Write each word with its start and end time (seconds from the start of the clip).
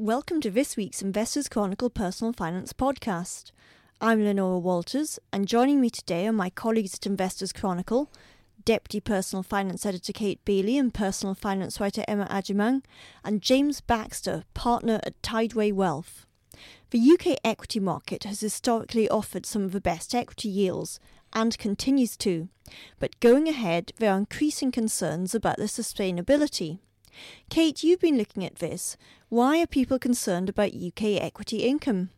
welcome 0.00 0.40
to 0.40 0.50
this 0.50 0.78
week's 0.78 1.02
Investors 1.02 1.46
Chronicle 1.46 1.90
Personal 1.90 2.32
Finance 2.32 2.72
podcast. 2.72 3.52
I'm 4.00 4.24
Leonora 4.24 4.58
Walters, 4.58 5.18
and 5.30 5.46
joining 5.46 5.78
me 5.78 5.90
today 5.90 6.26
are 6.26 6.32
my 6.32 6.48
colleagues 6.48 6.94
at 6.94 7.04
Investors 7.04 7.52
Chronicle, 7.52 8.10
Deputy 8.64 8.98
Personal 8.98 9.42
Finance 9.42 9.84
Editor 9.84 10.14
Kate 10.14 10.42
Bailey 10.46 10.78
and 10.78 10.94
Personal 10.94 11.34
Finance 11.34 11.80
writer 11.80 12.02
Emma 12.08 12.26
Agyemang, 12.30 12.82
and 13.22 13.42
James 13.42 13.82
Baxter, 13.82 14.44
partner 14.54 15.00
at 15.04 15.20
Tideway 15.20 15.70
Wealth. 15.70 16.24
The 16.92 17.12
UK 17.12 17.36
equity 17.44 17.78
market 17.78 18.24
has 18.24 18.40
historically 18.40 19.06
offered 19.06 19.44
some 19.44 19.64
of 19.64 19.72
the 19.72 19.82
best 19.82 20.14
equity 20.14 20.48
yields 20.48 20.98
and 21.34 21.58
continues 21.58 22.16
to, 22.16 22.48
but 22.98 23.20
going 23.20 23.48
ahead, 23.48 23.92
there 23.98 24.12
are 24.14 24.18
increasing 24.18 24.72
concerns 24.72 25.34
about 25.34 25.58
the 25.58 25.64
sustainability. 25.64 26.78
Kate, 27.48 27.82
you've 27.82 28.00
been 28.00 28.18
looking 28.18 28.44
at 28.44 28.56
this. 28.56 28.96
Why 29.28 29.60
are 29.60 29.66
people 29.66 29.98
concerned 29.98 30.48
about 30.48 30.74
UK 30.74 31.20
equity 31.20 31.58
income? 31.58 32.10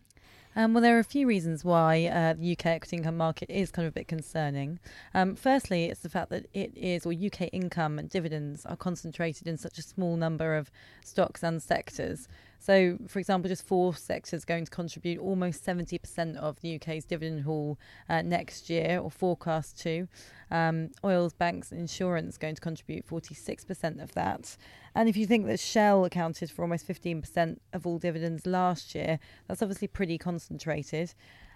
Um, 0.55 0.75
well, 0.75 0.83
there 0.83 0.97
are 0.97 1.01
a 1.01 1.05
few 1.05 1.27
reasons 1.27 1.65
why 1.65 2.07
uh, 2.07 2.35
the 2.35 2.53
UK 2.53 2.67
equity 2.67 2.99
income 2.99 3.17
market 3.17 3.49
is 3.49 3.71
kind 3.71 3.87
of 3.87 3.93
a 3.93 3.95
bit 3.95 4.09
concerning. 4.09 4.81
Um, 5.15 5.35
firstly, 5.35 5.87
it's 5.87 6.01
the 6.01 6.11
fact 6.11 6.29
that 6.31 6.47
it 6.53 6.73
is, 6.77 7.07
or 7.07 7.13
UK 7.13 7.49
income 7.53 7.99
and 7.99 8.11
dividends 8.11 8.67
are 8.67 8.77
concentrated 8.77 9.49
in 9.49 9.57
such 9.57 9.79
a 9.79 9.83
small 9.83 10.17
number 10.17 10.55
of 10.55 10.71
stocks 11.03 11.43
and 11.43 11.63
sectors. 11.63 12.29
So, 12.63 12.97
for 13.09 13.19
example, 13.19 13.49
just 13.49 13.67
four 13.67 13.93
sectors 13.93 14.45
going 14.45 14.67
to 14.67 14.71
contribute 14.71 15.19
almost 15.19 15.67
70% 15.67 16.37
of 16.37 16.61
the 16.61 16.77
UK's 16.77 17.05
dividend 17.05 17.43
haul 17.43 17.77
uh, 18.09 18.23
next 18.23 18.71
year, 18.71 19.01
or 19.03 19.11
forecast 19.11 19.81
to. 19.81 20.07
Um, 20.49 20.91
oils, 21.03 21.33
banks, 21.33 21.73
insurance 21.73 22.39
going 22.39 22.55
to 22.55 22.61
contribute 22.61 23.05
46% 23.05 24.01
of 24.01 24.13
that. 24.13 24.57
And 24.95 25.09
if 25.09 25.17
you 25.17 25.27
think 25.27 25.47
that 25.47 25.59
Shell 25.59 26.05
accounted 26.05 26.53
for 26.53 26.63
almost 26.63 26.87
15% 26.87 27.59
of 27.73 27.85
all 27.85 27.99
dividends 27.99 28.47
last 28.47 28.95
year, 28.95 29.19
that's 29.49 29.61
obviously 29.61 29.89
pretty 29.89 30.17
concentrated. 30.17 31.15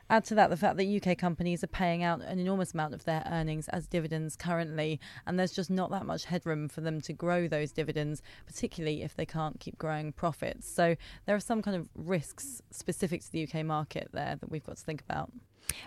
Add 0.09 0.25
to 0.27 0.35
that 0.37 0.51
the 0.51 0.57
fact 0.57 0.77
that 0.77 0.87
UK 0.87 1.19
companies 1.19 1.65
are 1.65 1.69
paying 1.69 2.03
out 2.03 2.23
an 2.23 2.39
enormous 2.39 2.75
amount 2.75 2.95
of 2.95 3.05
their 3.05 3.27
earnings 3.31 3.69
as 3.69 3.87
dividends 3.87 4.37
currently, 4.37 5.01
and 5.27 5.39
there's 5.39 5.53
just 5.53 5.71
not 5.71 5.91
that 5.91 6.07
much 6.07 6.27
headroom 6.27 6.69
for 6.69 6.81
them 6.81 7.01
to 7.03 7.13
grow 7.13 7.49
those 7.49 7.73
dividends, 7.73 8.23
particularly 8.47 9.03
if 9.03 9.17
they 9.17 9.27
can't 9.27 9.59
keep 9.59 9.79
growing 9.79 10.13
profits. 10.13 10.69
So 10.69 10.97
there 11.27 11.35
are 11.35 11.41
some 11.41 11.63
kind 11.63 11.77
of 11.77 11.89
risks 11.95 12.63
specific 12.71 13.23
to 13.23 13.33
the 13.33 13.45
UK 13.45 13.65
market 13.65 14.09
there 14.13 14.37
that 14.41 14.51
we've 14.51 14.65
got 14.65 14.77
to 14.77 14.85
think 14.85 15.03
about. 15.03 15.33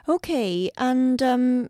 Okay, 0.08 0.70
and 0.78 1.24
um, 1.24 1.70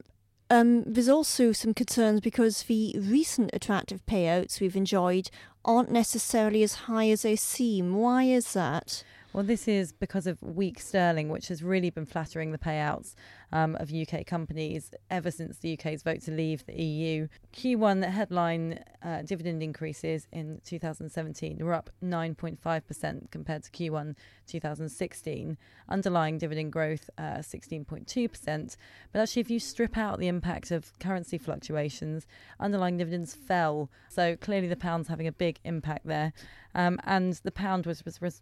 um, 0.50 0.84
there's 0.84 1.10
also 1.10 1.52
some 1.52 1.74
concerns 1.74 2.22
because 2.22 2.64
the 2.64 2.96
recent 2.98 3.52
attractive 3.54 4.04
payouts 4.08 4.60
we've 4.60 4.76
enjoyed 4.76 5.30
aren't 5.64 5.92
necessarily 5.92 6.64
as 6.64 6.74
high 6.74 7.10
as 7.10 7.22
they 7.22 7.36
seem. 7.36 7.94
Why 7.96 8.24
is 8.24 8.54
that? 8.54 9.04
Well, 9.32 9.44
this 9.44 9.68
is 9.68 9.92
because 9.92 10.26
of 10.26 10.42
weak 10.42 10.80
sterling, 10.80 11.30
which 11.30 11.50
has 11.50 11.62
really 11.62 11.92
been 11.92 12.08
flattering 12.08 12.52
the 12.52 12.58
payouts 12.58 13.14
um, 13.52 13.76
of 13.76 13.94
UK 13.94 14.26
companies 14.26 14.90
ever 15.12 15.30
since 15.30 15.60
the 15.60 15.78
UK's 15.78 16.02
vote 16.02 16.22
to 16.22 16.32
leave 16.32 16.66
the 16.66 16.82
EU. 16.82 17.28
Q1 17.54 18.10
headline 18.10 18.84
uh, 19.04 19.22
dividend 19.22 19.62
increases 19.62 20.28
in 20.32 20.62
2017 20.66 21.64
were 21.64 21.76
up 21.76 21.92
9.5% 22.04 23.30
compared 23.30 23.64
to 23.64 23.70
Q1 23.70 24.16
2016. 24.48 25.58
Underlying 25.88 26.40
dividend 26.40 26.74
growth, 26.74 27.08
uh, 27.20 27.38
16.2%. 27.38 28.78
But 29.12 29.20
actually, 29.20 29.42
if 29.42 29.52
you 29.52 29.60
strip 29.60 29.96
out 29.96 30.18
the 30.18 30.28
impact 30.28 30.72
of 30.72 30.98
currency 30.98 31.38
fluctuations, 31.38 32.26
underlying 32.60 32.98
dividends 32.98 33.36
fell. 33.36 33.92
So 34.10 34.36
clearly, 34.36 34.68
the 34.68 34.76
pound's 34.76 35.08
having 35.08 35.28
a 35.28 35.32
big 35.32 35.60
impact 35.64 36.08
there. 36.08 36.34
Um, 36.74 37.00
and 37.04 37.34
the 37.44 37.52
pound 37.52 37.86
was, 37.86 38.04
was, 38.06 38.22
was 38.22 38.42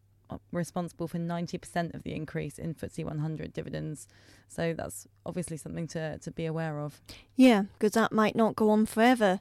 responsible 0.52 1.08
for 1.08 1.18
90% 1.18 1.94
of 1.94 2.04
the 2.04 2.14
increase 2.14 2.58
in 2.58 2.74
FTSE 2.74 3.04
100 3.04 3.54
dividends. 3.54 4.08
So 4.48 4.74
that's 4.74 5.08
obviously 5.26 5.58
something 5.58 5.88
to, 5.88 6.18
to 6.20 6.32
be 6.32 6.46
aware 6.46 6.80
of. 6.80 7.02
Yeah, 7.36 7.64
because 7.78 7.94
that 7.94 8.12
might 8.12 8.36
not 8.36 8.56
go 8.56 8.70
on 8.70 8.86
forever. 8.86 9.40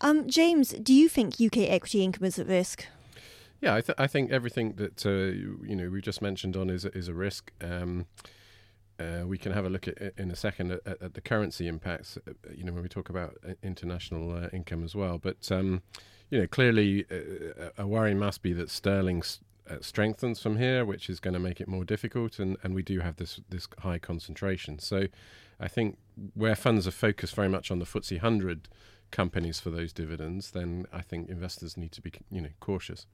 Um, 0.00 0.28
James, 0.28 0.70
do 0.70 0.92
you 0.92 1.08
think 1.08 1.40
UK 1.40 1.58
equity 1.68 2.02
income 2.02 2.24
is 2.24 2.38
at 2.38 2.46
risk? 2.46 2.86
Yeah, 3.60 3.74
I, 3.74 3.80
th- 3.80 3.96
I 3.98 4.06
think 4.06 4.30
everything 4.30 4.74
that 4.74 5.06
uh, 5.06 5.10
you 5.66 5.74
know 5.74 5.88
we 5.88 6.00
just 6.00 6.20
mentioned 6.20 6.56
on 6.56 6.68
is 6.68 6.84
is 6.84 7.08
a 7.08 7.14
risk. 7.14 7.52
Um, 7.62 8.06
uh, 8.98 9.26
we 9.26 9.38
can 9.38 9.52
have 9.52 9.64
a 9.64 9.68
look 9.68 9.88
at 9.88 10.12
in 10.16 10.30
a 10.30 10.36
second 10.36 10.72
at, 10.72 10.86
at, 10.86 11.14
the 11.14 11.20
currency 11.20 11.66
impacts. 11.66 12.18
Uh, 12.18 12.32
you 12.54 12.64
know 12.64 12.72
when 12.72 12.82
we 12.82 12.88
talk 12.88 13.08
about 13.08 13.36
uh, 13.46 13.52
international 13.62 14.32
uh, 14.32 14.48
income 14.52 14.84
as 14.84 14.94
well, 14.94 15.18
but 15.18 15.50
um, 15.50 15.82
you 16.30 16.38
know 16.38 16.46
clearly 16.46 17.06
uh, 17.10 17.70
a 17.78 17.86
worry 17.86 18.14
must 18.14 18.42
be 18.42 18.52
that 18.52 18.70
sterling's 18.70 19.40
uh, 19.68 19.76
strengthens 19.80 20.40
from 20.40 20.56
here, 20.58 20.84
which 20.84 21.08
is 21.08 21.20
going 21.20 21.34
to 21.34 21.40
make 21.40 21.60
it 21.60 21.68
more 21.68 21.84
difficult. 21.84 22.38
And, 22.38 22.56
and 22.62 22.74
we 22.74 22.82
do 22.82 23.00
have 23.00 23.16
this 23.16 23.40
this 23.48 23.68
high 23.80 23.98
concentration. 23.98 24.78
So 24.78 25.06
I 25.60 25.68
think 25.68 25.98
where 26.34 26.54
funds 26.54 26.86
are 26.86 26.92
focused 26.92 27.34
very 27.34 27.48
much 27.48 27.70
on 27.70 27.78
the 27.78 27.84
FTSE 27.84 28.22
100 28.22 28.68
companies 29.10 29.60
for 29.60 29.70
those 29.70 29.92
dividends, 29.92 30.50
then 30.50 30.86
I 30.92 31.00
think 31.00 31.28
investors 31.28 31.76
need 31.76 31.92
to 31.92 32.02
be 32.02 32.12
you 32.30 32.40
know 32.40 32.50
cautious. 32.60 33.06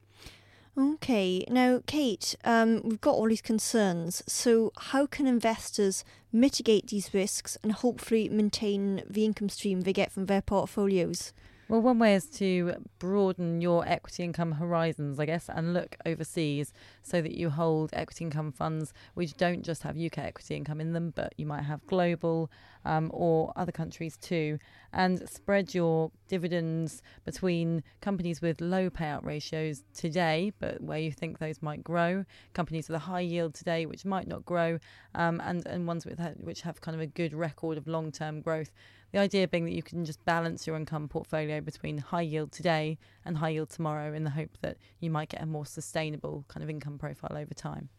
Okay, 0.75 1.45
now 1.49 1.83
Kate, 1.85 2.35
um, 2.43 2.81
we've 2.83 2.99
got 2.99 3.13
all 3.13 3.29
these 3.29 3.43
concerns. 3.43 4.23
So 4.27 4.71
how 4.75 5.05
can 5.05 5.27
investors 5.27 6.03
mitigate 6.31 6.87
these 6.87 7.13
risks 7.13 7.57
and 7.61 7.71
hopefully 7.71 8.27
maintain 8.27 9.03
the 9.07 9.23
income 9.23 9.49
stream 9.49 9.81
they 9.81 9.93
get 9.93 10.11
from 10.11 10.25
their 10.25 10.41
portfolios? 10.41 11.31
Well, 11.73 11.81
one 11.81 11.97
way 11.97 12.13
is 12.13 12.27
to 12.37 12.75
broaden 12.99 13.59
your 13.59 13.83
equity 13.87 14.21
income 14.21 14.51
horizons, 14.51 15.19
I 15.19 15.25
guess, 15.25 15.49
and 15.49 15.73
look 15.73 15.95
overseas 16.05 16.71
so 17.01 17.19
that 17.19 17.31
you 17.31 17.49
hold 17.49 17.89
equity 17.93 18.25
income 18.25 18.51
funds 18.51 18.93
which 19.15 19.35
don't 19.37 19.63
just 19.63 19.81
have 19.81 19.97
UK 19.97 20.19
equity 20.19 20.55
income 20.55 20.79
in 20.79 20.93
them, 20.93 21.13
but 21.15 21.33
you 21.35 21.47
might 21.47 21.63
have 21.63 21.83
global 21.87 22.51
um, 22.85 23.09
or 23.11 23.53
other 23.55 23.71
countries 23.71 24.17
too, 24.17 24.59
and 24.91 25.27
spread 25.27 25.73
your 25.73 26.11
dividends 26.27 27.01
between 27.25 27.81
companies 28.01 28.39
with 28.39 28.61
low 28.61 28.91
payout 28.91 29.25
ratios 29.25 29.81
today, 29.95 30.51
but 30.59 30.79
where 30.79 30.99
you 30.99 31.11
think 31.11 31.39
those 31.39 31.59
might 31.63 31.83
grow, 31.83 32.23
companies 32.53 32.87
with 32.87 32.97
a 32.97 32.99
high 32.99 33.21
yield 33.21 33.55
today 33.55 33.87
which 33.87 34.05
might 34.05 34.27
not 34.27 34.45
grow, 34.45 34.77
um, 35.15 35.41
and, 35.43 35.65
and 35.65 35.87
ones 35.87 36.05
with, 36.05 36.19
which 36.37 36.61
have 36.61 36.81
kind 36.81 36.93
of 36.93 37.01
a 37.01 37.07
good 37.07 37.33
record 37.33 37.79
of 37.79 37.87
long 37.87 38.11
term 38.11 38.41
growth. 38.41 38.69
The 39.13 39.19
idea 39.19 39.47
being 39.47 39.65
that 39.65 39.73
you 39.73 39.83
can 39.83 40.05
just 40.05 40.25
balance 40.25 40.65
your 40.65 40.75
income 40.75 41.07
portfolio 41.07 41.61
between 41.61 41.99
high 41.99 42.21
yield 42.21 42.51
today 42.51 42.97
and 43.23 43.37
high 43.37 43.49
yield 43.49 43.69
tomorrow 43.69 44.11
in 44.11 44.23
the 44.23 44.31
hope 44.31 44.57
that 44.61 44.77
you 44.99 45.11
might 45.11 45.29
get 45.29 45.41
a 45.41 45.45
more 45.45 45.67
sustainable 45.67 46.45
kind 46.47 46.63
of 46.63 46.69
income 46.69 46.97
profile 46.97 47.37
over 47.37 47.53
time. 47.53 47.89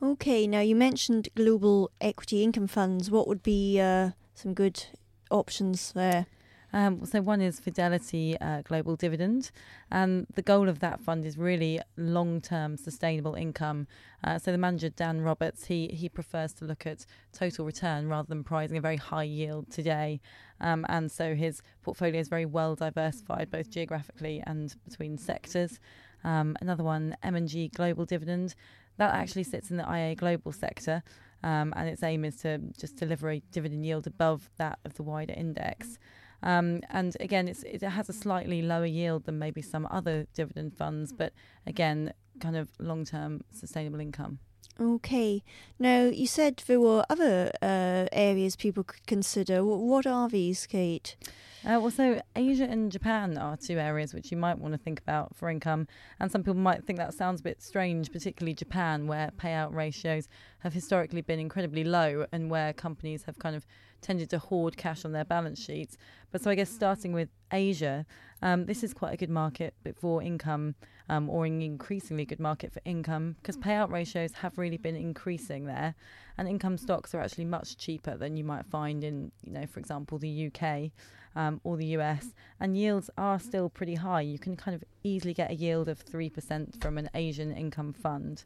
Okay, 0.00 0.46
now 0.46 0.60
you 0.60 0.76
mentioned 0.76 1.28
global 1.34 1.90
equity 2.00 2.44
income 2.44 2.68
funds. 2.68 3.10
What 3.10 3.26
would 3.26 3.42
be 3.42 3.80
uh, 3.80 4.10
some 4.34 4.54
good 4.54 4.84
options 5.32 5.90
there? 5.92 6.26
Um, 6.72 7.04
so 7.04 7.20
one 7.20 7.42
is 7.42 7.60
Fidelity 7.60 8.36
uh, 8.40 8.62
Global 8.62 8.96
Dividend, 8.96 9.50
and 9.90 10.26
the 10.34 10.42
goal 10.42 10.68
of 10.68 10.80
that 10.80 11.00
fund 11.00 11.26
is 11.26 11.36
really 11.36 11.80
long-term 11.96 12.78
sustainable 12.78 13.34
income. 13.34 13.86
Uh, 14.24 14.38
so 14.38 14.52
the 14.52 14.58
manager 14.58 14.88
Dan 14.88 15.20
Roberts 15.20 15.66
he 15.66 15.88
he 15.88 16.08
prefers 16.08 16.52
to 16.54 16.64
look 16.64 16.86
at 16.86 17.04
total 17.32 17.66
return 17.66 18.08
rather 18.08 18.28
than 18.28 18.42
prizing 18.42 18.78
a 18.78 18.80
very 18.80 18.96
high 18.96 19.24
yield 19.24 19.70
today, 19.70 20.20
um, 20.60 20.86
and 20.88 21.12
so 21.12 21.34
his 21.34 21.62
portfolio 21.82 22.20
is 22.20 22.28
very 22.28 22.46
well 22.46 22.74
diversified 22.74 23.50
both 23.50 23.68
geographically 23.68 24.42
and 24.46 24.74
between 24.88 25.18
sectors. 25.18 25.78
Um, 26.24 26.56
another 26.60 26.84
one, 26.84 27.16
M&G 27.22 27.68
Global 27.74 28.04
Dividend, 28.04 28.54
that 28.96 29.12
actually 29.12 29.42
sits 29.42 29.70
in 29.70 29.76
the 29.76 29.84
IA 29.84 30.14
Global 30.14 30.52
sector. 30.52 31.02
Um, 31.44 31.72
and 31.76 31.88
its 31.88 32.04
aim 32.04 32.24
is 32.24 32.36
to 32.36 32.58
just 32.78 32.96
deliver 32.96 33.28
a 33.28 33.40
dividend 33.50 33.84
yield 33.84 34.06
above 34.06 34.48
that 34.58 34.78
of 34.84 34.94
the 34.94 35.02
wider 35.02 35.34
index. 35.36 35.98
Um, 36.42 36.80
and 36.90 37.16
again, 37.20 37.48
it 37.48 37.82
has 37.82 38.08
a 38.08 38.12
slightly 38.12 38.62
lower 38.62 38.86
yield 38.86 39.24
than 39.24 39.38
maybe 39.38 39.62
some 39.62 39.86
other 39.90 40.26
dividend 40.34 40.76
funds, 40.76 41.12
but 41.12 41.32
again, 41.66 42.12
kind 42.40 42.56
of 42.56 42.70
long 42.78 43.04
term 43.04 43.42
sustainable 43.52 44.00
income. 44.00 44.38
Okay. 44.80 45.42
Now, 45.78 46.04
you 46.04 46.26
said 46.26 46.62
there 46.66 46.80
were 46.80 47.04
other 47.08 47.52
uh, 47.60 48.06
areas 48.12 48.56
people 48.56 48.84
could 48.84 49.06
consider. 49.06 49.64
What 49.64 50.06
are 50.06 50.28
these, 50.28 50.66
Kate? 50.66 51.16
Uh, 51.64 51.78
well, 51.80 51.92
so 51.92 52.20
Asia 52.34 52.64
and 52.64 52.90
Japan 52.90 53.38
are 53.38 53.56
two 53.56 53.78
areas 53.78 54.12
which 54.12 54.32
you 54.32 54.36
might 54.36 54.58
want 54.58 54.74
to 54.74 54.78
think 54.78 54.98
about 54.98 55.36
for 55.36 55.48
income. 55.48 55.86
And 56.18 56.30
some 56.30 56.42
people 56.42 56.54
might 56.54 56.84
think 56.84 56.98
that 56.98 57.14
sounds 57.14 57.38
a 57.38 57.44
bit 57.44 57.62
strange, 57.62 58.10
particularly 58.10 58.52
Japan, 58.52 59.06
where 59.06 59.30
payout 59.40 59.72
ratios 59.72 60.28
have 60.58 60.72
historically 60.72 61.20
been 61.20 61.38
incredibly 61.38 61.84
low 61.84 62.26
and 62.32 62.50
where 62.50 62.72
companies 62.72 63.22
have 63.24 63.38
kind 63.38 63.54
of 63.54 63.64
tended 64.00 64.28
to 64.30 64.40
hoard 64.40 64.76
cash 64.76 65.04
on 65.04 65.12
their 65.12 65.24
balance 65.24 65.62
sheets. 65.64 65.96
But 66.32 66.42
so 66.42 66.50
I 66.50 66.56
guess 66.56 66.68
starting 66.68 67.12
with 67.12 67.28
Asia, 67.52 68.06
um, 68.42 68.66
this 68.66 68.82
is 68.82 68.92
quite 68.92 69.14
a 69.14 69.16
good 69.16 69.30
market 69.30 69.74
for 70.00 70.20
income, 70.20 70.74
um, 71.08 71.30
or 71.30 71.46
an 71.46 71.62
increasingly 71.62 72.24
good 72.24 72.40
market 72.40 72.72
for 72.72 72.80
income, 72.84 73.36
because 73.40 73.56
payout 73.56 73.90
ratios 73.90 74.32
have 74.32 74.58
really 74.58 74.78
been 74.78 74.96
increasing 74.96 75.66
there, 75.66 75.94
and 76.36 76.48
income 76.48 76.76
stocks 76.76 77.14
are 77.14 77.20
actually 77.20 77.44
much 77.44 77.76
cheaper 77.76 78.16
than 78.16 78.36
you 78.36 78.42
might 78.42 78.66
find 78.66 79.04
in, 79.04 79.30
you 79.44 79.52
know, 79.52 79.66
for 79.66 79.78
example, 79.78 80.18
the 80.18 80.50
UK. 80.52 80.90
Um, 81.36 81.60
or 81.64 81.76
the 81.76 81.86
US, 81.98 82.34
and 82.60 82.76
yields 82.76 83.10
are 83.16 83.38
still 83.38 83.68
pretty 83.68 83.94
high. 83.94 84.20
You 84.20 84.38
can 84.38 84.56
kind 84.56 84.74
of 84.74 84.84
easily 85.02 85.34
get 85.34 85.50
a 85.50 85.54
yield 85.54 85.88
of 85.88 86.04
3% 86.04 86.80
from 86.80 86.98
an 86.98 87.10
Asian 87.14 87.52
income 87.52 87.92
fund. 87.92 88.44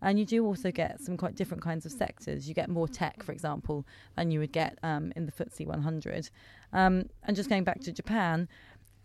And 0.00 0.18
you 0.18 0.24
do 0.24 0.46
also 0.46 0.70
get 0.70 1.00
some 1.00 1.16
quite 1.16 1.34
different 1.34 1.62
kinds 1.62 1.84
of 1.84 1.92
sectors. 1.92 2.48
You 2.48 2.54
get 2.54 2.68
more 2.68 2.86
tech, 2.86 3.22
for 3.22 3.32
example, 3.32 3.84
than 4.16 4.30
you 4.30 4.38
would 4.38 4.52
get 4.52 4.78
um, 4.82 5.12
in 5.16 5.26
the 5.26 5.32
FTSE 5.32 5.66
100. 5.66 6.30
Um, 6.72 7.04
and 7.24 7.36
just 7.36 7.48
going 7.48 7.64
back 7.64 7.80
to 7.80 7.92
Japan, 7.92 8.48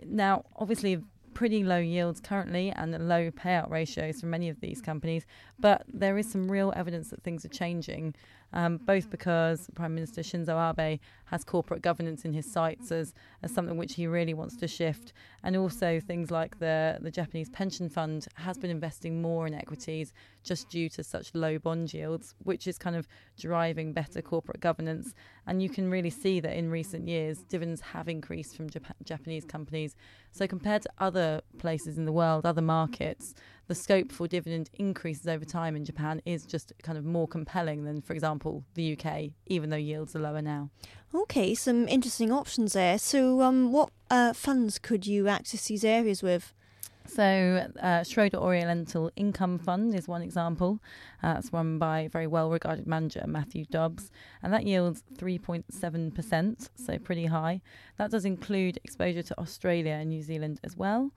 now 0.05 0.43
obviously 0.55 1.01
pretty 1.33 1.63
low 1.63 1.79
yields 1.79 2.19
currently 2.19 2.71
and 2.71 3.07
low 3.07 3.31
payout 3.31 3.69
ratios 3.69 4.21
for 4.21 4.27
many 4.27 4.49
of 4.49 4.59
these 4.61 4.81
companies, 4.81 5.25
but 5.59 5.83
there 5.87 6.17
is 6.17 6.31
some 6.31 6.49
real 6.49 6.71
evidence 6.75 7.09
that 7.09 7.23
things 7.23 7.43
are 7.43 7.49
changing 7.49 8.13
um, 8.53 8.77
both 8.77 9.09
because 9.09 9.69
Prime 9.75 9.95
Minister 9.95 10.21
Shinzo 10.21 10.57
Abe 10.77 10.99
has 11.25 11.43
corporate 11.43 11.81
governance 11.81 12.23
in 12.23 12.33
his 12.33 12.51
sights 12.51 12.91
as, 12.91 13.13
as 13.41 13.51
something 13.51 13.77
which 13.77 13.95
he 13.95 14.05
really 14.05 14.33
wants 14.33 14.55
to 14.57 14.67
shift, 14.67 15.13
and 15.43 15.57
also 15.57 15.99
things 15.99 16.29
like 16.29 16.59
the, 16.59 16.99
the 17.01 17.11
Japanese 17.11 17.49
pension 17.49 17.89
fund 17.89 18.27
has 18.35 18.57
been 18.57 18.69
investing 18.69 19.21
more 19.21 19.47
in 19.47 19.53
equities 19.53 20.13
just 20.43 20.69
due 20.69 20.89
to 20.89 21.03
such 21.03 21.33
low 21.33 21.57
bond 21.57 21.93
yields, 21.93 22.35
which 22.43 22.67
is 22.67 22.77
kind 22.77 22.95
of 22.95 23.07
driving 23.39 23.93
better 23.93 24.21
corporate 24.21 24.59
governance. 24.59 25.13
And 25.47 25.61
you 25.61 25.69
can 25.69 25.89
really 25.89 26.09
see 26.09 26.39
that 26.39 26.55
in 26.55 26.69
recent 26.69 27.07
years, 27.07 27.39
dividends 27.43 27.81
have 27.81 28.07
increased 28.07 28.55
from 28.55 28.69
Jap- 28.69 28.91
Japanese 29.03 29.45
companies. 29.45 29.95
So, 30.31 30.47
compared 30.47 30.83
to 30.83 30.89
other 30.99 31.41
places 31.57 31.97
in 31.97 32.05
the 32.05 32.11
world, 32.11 32.45
other 32.45 32.61
markets, 32.61 33.33
the 33.67 33.75
scope 33.75 34.11
for 34.11 34.27
dividend 34.27 34.69
increases 34.73 35.27
over 35.27 35.45
time 35.45 35.75
in 35.75 35.85
Japan 35.85 36.21
is 36.25 36.45
just 36.45 36.73
kind 36.83 36.97
of 36.97 37.05
more 37.05 37.27
compelling 37.27 37.85
than, 37.85 38.01
for 38.01 38.13
example, 38.13 38.63
the 38.73 38.97
UK, 38.97 39.31
even 39.47 39.69
though 39.69 39.77
yields 39.77 40.15
are 40.15 40.19
lower 40.19 40.41
now. 40.41 40.69
Okay, 41.13 41.53
some 41.55 41.87
interesting 41.87 42.31
options 42.31 42.73
there. 42.73 42.97
So, 42.97 43.41
um, 43.41 43.71
what 43.71 43.89
uh, 44.09 44.33
funds 44.33 44.79
could 44.79 45.05
you 45.05 45.27
access 45.27 45.67
these 45.67 45.85
areas 45.85 46.23
with? 46.23 46.53
So, 47.05 47.67
uh, 47.81 48.03
Schroder 48.03 48.37
Oriental 48.37 49.11
Income 49.15 49.59
Fund 49.59 49.93
is 49.93 50.07
one 50.07 50.21
example. 50.21 50.79
Uh, 51.21 51.35
it's 51.37 51.51
run 51.51 51.77
by 51.77 52.01
a 52.01 52.09
very 52.09 52.27
well 52.27 52.49
regarded 52.49 52.87
manager, 52.87 53.23
Matthew 53.27 53.65
Dobbs, 53.65 54.09
and 54.41 54.53
that 54.53 54.65
yields 54.65 55.03
3.7%, 55.17 56.69
so 56.75 56.97
pretty 56.99 57.25
high. 57.25 57.61
That 57.97 58.09
does 58.09 58.25
include 58.25 58.79
exposure 58.83 59.21
to 59.23 59.39
Australia 59.39 59.93
and 59.93 60.09
New 60.09 60.21
Zealand 60.21 60.59
as 60.63 60.77
well. 60.77 61.11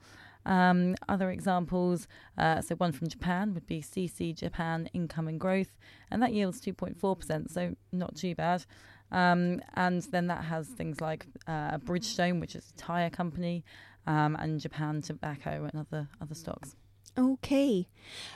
Um, 0.47 0.95
other 1.09 1.29
examples, 1.29 2.07
uh, 2.37 2.61
so 2.61 2.75
one 2.75 2.93
from 2.93 3.09
Japan 3.09 3.53
would 3.53 3.67
be 3.67 3.81
CC 3.81 4.33
Japan 4.33 4.89
Income 4.93 5.27
and 5.27 5.39
Growth, 5.39 5.77
and 6.09 6.23
that 6.23 6.33
yields 6.33 6.61
2.4%, 6.61 7.51
so 7.51 7.75
not 7.91 8.15
too 8.15 8.33
bad. 8.33 8.65
Um, 9.11 9.61
and 9.75 10.01
then 10.03 10.27
that 10.27 10.45
has 10.45 10.67
things 10.67 11.01
like 11.01 11.27
uh, 11.47 11.77
Bridgestone, 11.79 12.39
which 12.39 12.55
is 12.55 12.71
a 12.73 12.77
tyre 12.77 13.09
company, 13.09 13.65
um, 14.05 14.37
and 14.39 14.59
Japan 14.59 15.01
Tobacco 15.01 15.69
and 15.69 15.85
other 15.85 16.07
other 16.21 16.35
stocks. 16.35 16.75
Okay. 17.17 17.87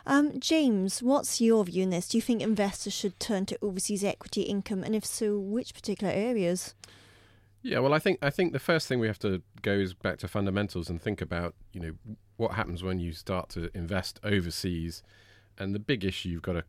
Um, 0.05 0.39
James, 0.39 1.03
what's 1.03 1.39
your 1.39 1.63
view 1.63 1.83
on 1.83 1.91
this? 1.91 2.09
Do 2.09 2.17
you 2.17 2.21
think 2.21 2.41
investors 2.41 2.93
should 2.93 3.19
turn 3.19 3.45
to 3.45 3.57
overseas 3.61 4.03
equity 4.03 4.41
income, 4.41 4.83
and 4.83 4.95
if 4.95 5.05
so, 5.05 5.37
which 5.39 5.73
particular 5.73 6.11
areas? 6.11 6.75
Yeah, 7.63 7.79
well, 7.79 7.93
I 7.93 7.99
think 7.99 8.19
I 8.21 8.29
think 8.31 8.53
the 8.53 8.59
first 8.59 8.87
thing 8.87 8.99
we 8.99 9.07
have 9.07 9.19
to 9.19 9.41
go 9.61 9.73
is 9.73 9.93
back 9.93 10.17
to 10.19 10.27
fundamentals 10.27 10.89
and 10.89 11.01
think 11.01 11.21
about 11.21 11.53
you 11.73 11.79
know 11.79 11.93
what 12.37 12.53
happens 12.53 12.81
when 12.81 12.99
you 12.99 13.11
start 13.13 13.49
to 13.49 13.69
invest 13.75 14.19
overseas, 14.23 15.03
and 15.57 15.75
the 15.75 15.79
big 15.79 16.03
issue 16.03 16.29
you've 16.29 16.41
got 16.41 16.53
to 16.53 16.63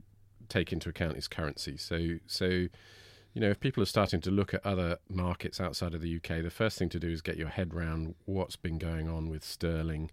take 0.48 0.72
into 0.72 0.90
account 0.90 1.16
is 1.16 1.28
currency. 1.28 1.78
So 1.78 2.18
so 2.26 2.44
you 2.46 3.40
know 3.40 3.48
if 3.48 3.58
people 3.58 3.82
are 3.82 3.86
starting 3.86 4.20
to 4.22 4.30
look 4.30 4.52
at 4.52 4.64
other 4.66 4.98
markets 5.08 5.60
outside 5.60 5.94
of 5.94 6.02
the 6.02 6.16
UK, 6.16 6.42
the 6.42 6.50
first 6.50 6.78
thing 6.78 6.90
to 6.90 7.00
do 7.00 7.08
is 7.08 7.22
get 7.22 7.38
your 7.38 7.48
head 7.48 7.72
round 7.72 8.14
what's 8.26 8.56
been 8.56 8.78
going 8.78 9.08
on 9.08 9.30
with 9.30 9.44
sterling 9.44 10.10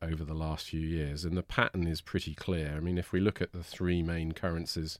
over 0.00 0.24
the 0.24 0.34
last 0.34 0.68
few 0.68 0.80
years, 0.80 1.26
and 1.26 1.36
the 1.36 1.42
pattern 1.42 1.86
is 1.86 2.00
pretty 2.00 2.34
clear. 2.34 2.74
I 2.74 2.80
mean, 2.80 2.96
if 2.96 3.12
we 3.12 3.20
look 3.20 3.42
at 3.42 3.52
the 3.52 3.62
three 3.62 4.02
main 4.02 4.32
currencies 4.32 4.98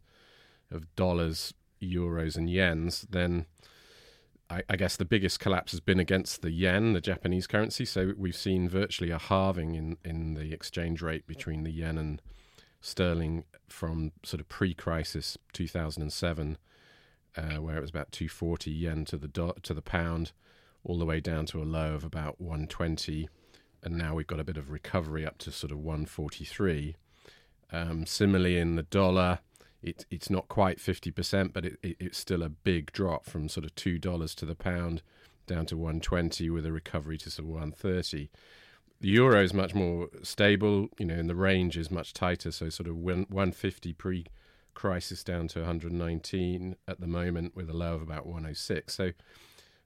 of 0.70 0.94
dollars, 0.94 1.54
euros, 1.80 2.36
and 2.36 2.50
yens, 2.50 3.06
then 3.10 3.46
I, 4.68 4.76
guess 4.76 4.96
the 4.96 5.04
biggest 5.04 5.40
collapse 5.40 5.72
has 5.72 5.80
been 5.80 6.00
against 6.00 6.42
the 6.42 6.50
yen, 6.50 6.92
the 6.92 7.00
Japanese 7.00 7.46
currency. 7.46 7.84
So 7.84 8.12
we've 8.16 8.36
seen 8.36 8.68
virtually 8.68 9.10
a 9.10 9.18
halving 9.18 9.74
in, 9.74 9.96
in 10.04 10.34
the 10.34 10.52
exchange 10.52 11.02
rate 11.02 11.26
between 11.26 11.62
the 11.62 11.70
yen 11.70 11.98
and 11.98 12.20
sterling 12.80 13.44
from 13.68 14.12
sort 14.24 14.40
of 14.40 14.48
pre-crisis 14.48 15.38
2007, 15.52 16.58
uh, 17.36 17.42
where 17.60 17.76
it 17.76 17.80
was 17.80 17.90
about 17.90 18.12
240 18.12 18.70
yen 18.70 19.04
to 19.06 19.16
the 19.16 19.28
do- 19.28 19.54
to 19.62 19.72
the 19.72 19.82
pound, 19.82 20.32
all 20.84 20.98
the 20.98 21.06
way 21.06 21.20
down 21.20 21.46
to 21.46 21.62
a 21.62 21.64
low 21.64 21.94
of 21.94 22.04
about 22.04 22.40
120, 22.40 23.28
and 23.82 23.96
now 23.96 24.14
we've 24.14 24.26
got 24.26 24.40
a 24.40 24.44
bit 24.44 24.56
of 24.56 24.70
recovery 24.70 25.24
up 25.24 25.38
to 25.38 25.50
sort 25.50 25.72
of 25.72 25.78
143. 25.78 26.96
Um, 27.72 28.04
similarly, 28.04 28.58
in 28.58 28.76
the 28.76 28.82
dollar 28.82 29.38
it, 29.82 30.06
it's 30.10 30.30
not 30.30 30.48
quite 30.48 30.78
50%, 30.78 31.52
but 31.52 31.64
it, 31.64 31.78
it, 31.82 31.96
it's 31.98 32.18
still 32.18 32.42
a 32.42 32.48
big 32.48 32.92
drop 32.92 33.26
from 33.26 33.48
sort 33.48 33.64
of 33.64 33.74
$2 33.74 34.34
to 34.34 34.46
the 34.46 34.54
pound 34.54 35.02
down 35.46 35.66
to 35.66 35.76
120 35.76 36.50
with 36.50 36.64
a 36.64 36.72
recovery 36.72 37.18
to 37.18 37.30
sort 37.30 37.46
of 37.46 37.50
130. 37.50 38.30
The 39.00 39.08
euro 39.08 39.42
is 39.42 39.52
much 39.52 39.74
more 39.74 40.08
stable, 40.22 40.88
you 40.98 41.06
know, 41.06 41.14
and 41.14 41.28
the 41.28 41.34
range 41.34 41.76
is 41.76 41.90
much 41.90 42.14
tighter. 42.14 42.52
So 42.52 42.68
sort 42.68 42.88
of 42.88 42.96
150 42.96 43.92
pre 43.94 44.26
crisis 44.74 45.24
down 45.24 45.48
to 45.48 45.58
119 45.58 46.76
at 46.86 47.00
the 47.00 47.06
moment 47.06 47.56
with 47.56 47.68
a 47.68 47.76
low 47.76 47.94
of 47.94 48.02
about 48.02 48.26
106. 48.26 48.94
So, 48.94 49.10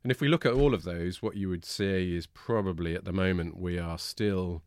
and 0.03 0.13
if 0.13 0.21
we 0.21 0.29
look 0.29 0.45
at 0.45 0.53
all 0.53 0.75
of 0.75 0.85
those, 0.85 1.23
what 1.23 1.37
you 1.37 1.49
would 1.49 1.65
say 1.65 2.09
is 2.09 2.27
probably 2.27 2.95
at 2.95 3.05
the 3.05 3.13
moment 3.13 3.57
we 3.57 3.79
are 3.79 3.99
still 3.99 4.63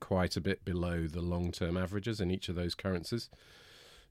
quite 0.00 0.36
a 0.36 0.40
bit 0.40 0.64
below 0.64 1.06
the 1.06 1.20
long 1.20 1.52
term 1.52 1.76
averages 1.76 2.20
in 2.20 2.30
each 2.30 2.48
of 2.48 2.54
those 2.54 2.74
currencies 2.74 3.28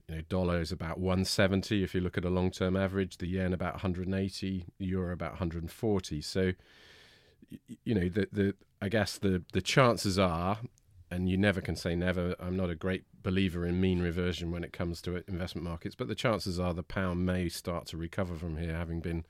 you 0.07 0.15
know, 0.15 0.21
dollar 0.29 0.61
is 0.61 0.71
about 0.71 0.99
170 0.99 1.83
if 1.83 1.95
you 1.95 2.01
look 2.01 2.17
at 2.17 2.25
a 2.25 2.29
long 2.29 2.51
term 2.51 2.75
average, 2.75 3.17
the 3.17 3.27
yen 3.27 3.53
about 3.53 3.73
180, 3.73 4.65
euro 4.79 5.13
about 5.13 5.31
140. 5.31 6.21
So, 6.21 6.53
you 7.83 7.95
know, 7.95 8.09
the, 8.09 8.27
the 8.31 8.55
I 8.81 8.89
guess 8.89 9.17
the, 9.17 9.43
the 9.53 9.61
chances 9.61 10.19
are, 10.19 10.59
and 11.09 11.29
you 11.29 11.37
never 11.37 11.61
can 11.61 11.75
say 11.75 11.95
never, 11.95 12.35
I'm 12.39 12.55
not 12.55 12.69
a 12.69 12.75
great 12.75 13.03
believer 13.23 13.65
in 13.65 13.81
mean 13.81 14.01
reversion 14.01 14.51
when 14.51 14.63
it 14.63 14.73
comes 14.73 15.01
to 15.03 15.23
investment 15.27 15.65
markets, 15.65 15.95
but 15.95 16.07
the 16.07 16.15
chances 16.15 16.59
are 16.59 16.73
the 16.73 16.83
pound 16.83 17.25
may 17.25 17.49
start 17.49 17.87
to 17.87 17.97
recover 17.97 18.35
from 18.35 18.57
here, 18.57 18.75
having 18.75 18.99
been 18.99 19.25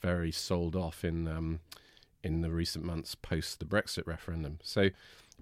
very 0.00 0.32
sold 0.32 0.76
off 0.76 1.04
in 1.04 1.26
um, 1.28 1.60
in 2.22 2.42
the 2.42 2.50
recent 2.50 2.84
months 2.84 3.14
post 3.14 3.58
the 3.58 3.64
Brexit 3.64 4.06
referendum. 4.06 4.58
So 4.62 4.90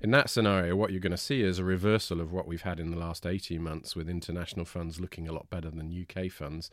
in 0.01 0.11
that 0.13 0.31
scenario, 0.31 0.77
what 0.77 0.91
you're 0.91 1.01
going 1.01 1.11
to 1.11 1.17
see 1.17 1.43
is 1.43 1.59
a 1.59 1.65
reversal 1.65 2.21
of 2.21 2.33
what 2.33 2.47
we've 2.47 2.63
had 2.63 2.79
in 2.79 2.91
the 2.91 2.99
last 2.99 3.27
18 3.27 3.61
months 3.63 3.97
with 3.97 4.09
international 4.09 4.65
funds 4.65 5.01
looking 5.01 5.27
a 5.27 5.33
lot 5.33 5.51
better 5.51 5.71
than 5.71 6.07
UK 6.07 6.31
funds. 6.31 6.71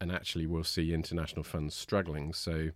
And 0.00 0.12
actually, 0.12 0.46
we'll 0.46 0.64
see 0.64 0.92
international 0.92 1.44
funds 1.44 1.74
struggling. 1.74 2.32
So, 2.32 2.70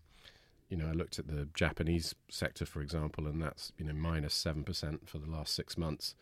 you 0.69 0.77
know, 0.77 0.89
I 0.89 0.93
looked 0.93 1.19
at 1.19 1.29
the 1.29 1.49
Japanese 1.55 2.15
sector, 2.29 2.67
for 2.67 2.83
example, 2.83 3.27
and 3.27 3.41
that's, 3.41 3.73
you 3.79 3.85
know, 3.85 3.93
minus 3.93 4.35
7% 4.35 5.09
for 5.09 5.19
the 5.19 5.31
last 5.31 5.55
six 5.55 5.77
months. 5.79 6.15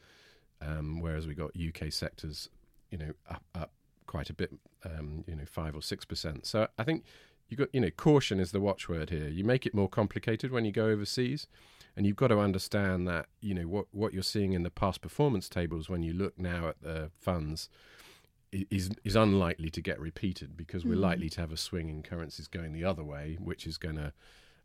Um, 0.60 1.00
whereas 1.00 1.26
we 1.26 1.34
got 1.34 1.52
UK 1.56 1.92
sectors, 1.92 2.48
you 2.90 2.98
know, 2.98 3.12
up, 3.28 3.42
up 3.54 3.70
quite 4.06 4.30
a 4.30 4.34
bit, 4.34 4.52
um, 4.84 5.24
you 5.26 5.36
know, 5.36 5.44
five 5.46 5.74
or 5.74 5.80
6%. 5.80 6.46
So 6.46 6.68
I 6.78 6.84
think 6.84 7.04
you 7.48 7.56
got, 7.56 7.68
you 7.72 7.80
know, 7.80 7.90
caution 7.90 8.40
is 8.40 8.52
the 8.52 8.60
watchword 8.60 9.10
here. 9.10 9.28
You 9.28 9.44
make 9.44 9.66
it 9.66 9.74
more 9.74 9.88
complicated 9.88 10.50
when 10.50 10.64
you 10.64 10.72
go 10.72 10.86
overseas 10.86 11.46
and 11.96 12.06
you've 12.06 12.16
got 12.16 12.28
to 12.28 12.38
understand 12.38 13.06
that 13.08 13.26
you 13.40 13.54
know 13.54 13.62
what 13.62 13.86
what 13.92 14.12
you're 14.12 14.22
seeing 14.22 14.52
in 14.52 14.62
the 14.62 14.70
past 14.70 15.00
performance 15.00 15.48
tables 15.48 15.88
when 15.88 16.02
you 16.02 16.12
look 16.12 16.38
now 16.38 16.68
at 16.68 16.80
the 16.82 17.10
funds 17.20 17.68
is 18.70 18.90
is 19.04 19.16
unlikely 19.16 19.70
to 19.70 19.80
get 19.80 20.00
repeated 20.00 20.56
because 20.56 20.84
we're 20.84 20.94
mm. 20.94 21.00
likely 21.00 21.28
to 21.28 21.40
have 21.40 21.52
a 21.52 21.56
swing 21.56 21.88
in 21.88 22.02
currencies 22.02 22.46
going 22.46 22.72
the 22.72 22.84
other 22.84 23.04
way, 23.04 23.36
which 23.40 23.66
is 23.66 23.78
going 23.78 23.96
to 23.96 24.12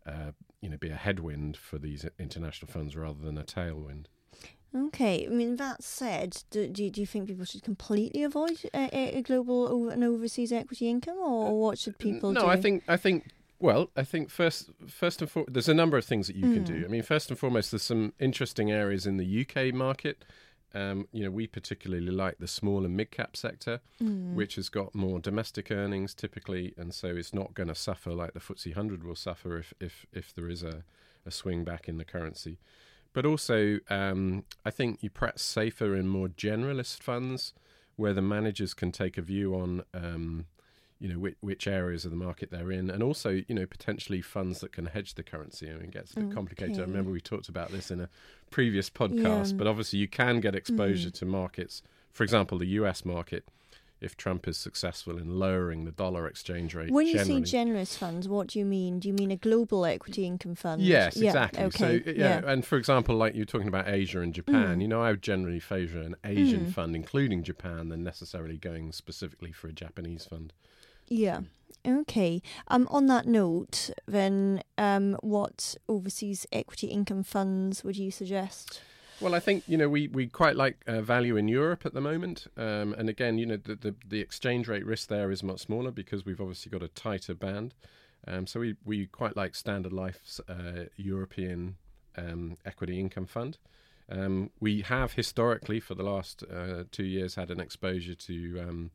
uh, 0.06 0.32
you 0.62 0.70
know 0.70 0.78
be 0.78 0.90
a 0.90 0.96
headwind 0.96 1.58
for 1.58 1.78
these 1.78 2.06
international 2.20 2.72
funds 2.72 2.96
rather 2.96 3.20
than 3.20 3.38
a 3.38 3.44
tailwind. 3.44 4.06
Okay, 4.76 5.26
I 5.26 5.30
mean 5.30 5.56
that 5.56 5.84
said, 5.84 6.44
do, 6.52 6.68
do, 6.68 6.90
do 6.92 7.02
you 7.02 7.08
think 7.08 7.28
people 7.28 7.46
should 7.46 7.64
completely 7.64 8.24
avoid 8.24 8.60
a, 8.74 9.18
a 9.18 9.22
global 9.24 9.90
and 9.90 10.04
overseas 10.04 10.52
equity 10.52 10.90
income, 10.90 11.18
or 11.18 11.60
what 11.60 11.80
should 11.80 11.98
people 11.98 12.32
no, 12.32 12.42
do? 12.42 12.46
No, 12.46 12.52
I 12.52 12.58
think 12.58 12.84
I 12.88 12.96
think 12.96 13.32
well, 13.60 13.90
I 13.96 14.04
think 14.04 14.30
first, 14.30 14.70
first 14.88 15.22
and 15.22 15.30
foremost, 15.30 15.54
there's 15.54 15.68
a 15.68 15.74
number 15.74 15.98
of 15.98 16.06
things 16.06 16.28
that 16.28 16.36
you 16.36 16.46
mm. 16.46 16.54
can 16.54 16.64
do. 16.64 16.80
Hmm. 16.80 16.86
I 16.86 16.88
mean, 16.88 17.04
first 17.04 17.30
and 17.30 17.38
foremost, 17.38 17.72
there's 17.72 17.84
some 17.84 18.14
interesting 18.20 18.72
areas 18.72 19.06
in 19.06 19.18
the 19.18 19.46
UK 19.46 19.74
market. 19.74 20.24
Um, 20.74 21.08
you 21.12 21.24
know, 21.24 21.32
we 21.32 21.48
particularly 21.48 22.12
like 22.12 22.38
the 22.38 22.48
small 22.48 22.86
and 22.86 22.96
mid 22.96 23.12
cap 23.12 23.36
sector, 23.36 23.82
mm. 24.02 24.34
which 24.34 24.56
has 24.56 24.70
got 24.70 24.96
more 24.96 25.20
domestic 25.20 25.72
earnings 25.72 26.14
typically, 26.14 26.74
and 26.78 26.94
so 26.94 27.08
it's 27.08 27.34
not 27.34 27.54
going 27.54 27.68
to 27.68 27.76
suffer 27.76 28.12
like 28.12 28.34
the 28.34 28.40
FTSE 28.40 28.68
100 28.68 29.04
will 29.04 29.16
suffer 29.16 29.58
if 29.58 29.74
if 29.80 30.06
if 30.14 30.34
there 30.34 30.48
is 30.48 30.64
a, 30.64 30.84
a 31.26 31.32
swing 31.32 31.64
back 31.64 31.90
in 31.90 31.98
the 31.98 32.06
currency. 32.06 32.60
But 33.14 33.26
also, 33.26 33.80
um, 33.90 34.44
I 34.66 34.72
think 34.72 35.02
you 35.02 35.10
perhaps 35.10 35.42
safer 35.42 35.96
in 35.96 36.08
more 36.08 36.28
generalist 36.28 37.02
funds 37.02 37.54
where 37.96 38.14
the 38.14 38.22
managers 38.22 38.74
can 38.74 38.92
take 38.92 39.18
a 39.18 39.22
view 39.22 39.56
on. 39.56 39.84
Um, 39.94 40.46
you 41.02 41.08
know 41.08 41.18
which, 41.18 41.36
which, 41.40 41.66
areas 41.66 42.04
of 42.04 42.12
the 42.12 42.18
market 42.18 42.52
they're 42.52 42.74
in, 42.74 42.90
and 42.90 43.02
also 43.02 43.42
you 43.48 43.56
know 43.56 43.66
potentially 43.66 44.22
funds 44.22 44.60
that 44.60 44.74
can 44.74 44.88
hedge 44.88 45.14
the 45.14 45.24
currency. 45.24 45.70
I 45.70 45.76
mean, 45.76 45.84
it 45.84 45.92
gets 45.92 46.12
a 46.12 46.16
bit 46.16 46.26
okay. 46.26 46.34
complicated. 46.34 46.78
I 46.78 46.82
remember 46.82 47.10
we 47.10 47.22
talked 47.22 47.48
about 47.48 47.72
this 47.72 47.90
in 47.90 48.02
a 48.02 48.10
previous 48.52 48.90
podcast, 48.90 49.52
yeah. 49.52 49.58
but 49.58 49.66
obviously 49.66 50.00
you 50.00 50.10
can 50.10 50.42
get 50.42 50.56
exposure 50.56 51.10
mm. 51.10 51.14
to 51.14 51.26
markets. 51.26 51.82
For 52.12 52.24
example, 52.24 52.58
the 52.58 52.68
U.S. 52.68 53.06
market 53.06 53.46
if 54.02 54.16
Trump 54.16 54.48
is 54.48 54.58
successful 54.58 55.18
in 55.18 55.40
lowering 55.40 55.86
the 55.86 55.92
dollar 55.92 56.28
exchange 56.28 56.74
rate. 56.76 56.92
When 56.92 57.08
you 57.08 57.18
generally. 57.18 57.46
say 57.46 57.58
generalist 57.58 57.98
funds, 57.98 58.28
what 58.28 58.48
do 58.48 58.60
you 58.60 58.66
mean? 58.66 59.00
Do 59.00 59.08
you 59.08 59.14
mean 59.14 59.32
a 59.32 59.36
global 59.36 59.86
equity 59.86 60.26
income 60.26 60.56
fund? 60.56 60.82
Yes, 60.82 61.18
yeah, 61.18 61.30
exactly. 61.30 61.64
Okay. 61.64 61.78
So 62.04 62.12
yeah, 62.12 62.42
yeah, 62.42 62.42
and 62.46 62.66
for 62.66 62.78
example, 62.78 63.16
like 63.16 63.36
you're 63.36 63.46
talking 63.46 63.68
about 63.68 63.88
Asia 63.88 64.22
and 64.22 64.34
Japan, 64.34 64.78
mm. 64.78 64.82
you 64.82 64.88
know, 64.88 65.02
I 65.02 65.12
would 65.12 65.22
generally 65.22 65.60
favour 65.60 66.00
an 66.00 66.16
Asian 66.24 66.68
mm. 66.68 66.74
fund, 66.74 66.96
including 66.96 67.44
Japan, 67.44 67.90
than 67.90 68.04
necessarily 68.04 68.58
going 68.58 68.92
specifically 68.92 69.52
for 69.52 69.68
a 69.68 69.74
Japanese 69.74 70.26
fund. 70.26 70.54
Yeah. 71.08 71.42
Okay. 71.88 72.42
Um, 72.68 72.88
on 72.92 73.08
that 73.08 73.26
note, 73.26 73.90
then, 74.06 74.64
um, 74.78 75.18
what 75.22 75.76
overseas 75.88 76.46
equity 76.52 76.88
income 76.88 77.24
funds 77.24 77.84
would 77.84 77.98
you 77.98 78.12
suggest? 78.12 78.82
Well, 79.22 79.36
I 79.36 79.40
think 79.40 79.64
you 79.68 79.78
know 79.78 79.90
we, 79.90 80.08
we 80.08 80.28
quite 80.28 80.56
like 80.56 80.78
uh, 80.88 81.02
value 81.02 81.36
in 81.36 81.50
Europe 81.50 81.86
at 81.86 81.94
the 81.94 82.02
moment, 82.02 82.48
um, 82.56 82.94
and 82.98 83.10
again, 83.10 83.38
you 83.38 83.46
know 83.46 83.58
the, 83.58 83.76
the, 83.76 83.96
the 84.08 84.22
exchange 84.22 84.68
rate 84.70 84.86
risk 84.86 85.10
there 85.10 85.30
is 85.30 85.44
much 85.44 85.60
smaller 85.60 85.92
because 85.92 86.26
we've 86.26 86.40
obviously 86.40 86.72
got 86.72 86.82
a 86.82 86.88
tighter 86.88 87.34
band. 87.34 87.74
Um, 88.28 88.48
so 88.48 88.62
we, 88.62 88.76
we 88.86 89.08
quite 89.08 89.36
like 89.36 89.56
Standard 89.56 89.94
Life's 89.94 90.40
uh, 90.48 90.86
European 90.96 91.78
um, 92.18 92.58
equity 92.66 93.00
income 93.00 93.26
fund. 93.26 93.58
Um, 94.10 94.52
we 94.60 94.82
have 94.82 95.14
historically, 95.14 95.80
for 95.80 95.96
the 95.96 96.04
last 96.04 96.44
uh, 96.44 96.84
two 96.92 97.06
years, 97.06 97.36
had 97.36 97.52
an 97.52 97.60
exposure 97.60 98.16
to 98.16 98.60
um, 98.60 98.92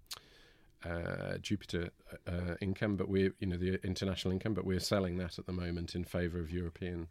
uh, 0.85 1.39
Jupiter 1.41 1.91
uh, 2.27 2.55
income, 2.61 2.97
but 2.97 3.09
we're 3.09 3.35
you 3.41 3.47
know 3.47 3.57
the 3.57 3.79
international 3.85 4.33
income, 4.33 4.55
but 4.55 4.65
we're 4.65 4.81
selling 4.81 5.19
that 5.19 5.39
at 5.39 5.45
the 5.45 5.53
moment 5.53 5.95
in 5.95 6.05
favour 6.05 6.41
of 6.41 6.51
European 6.51 7.09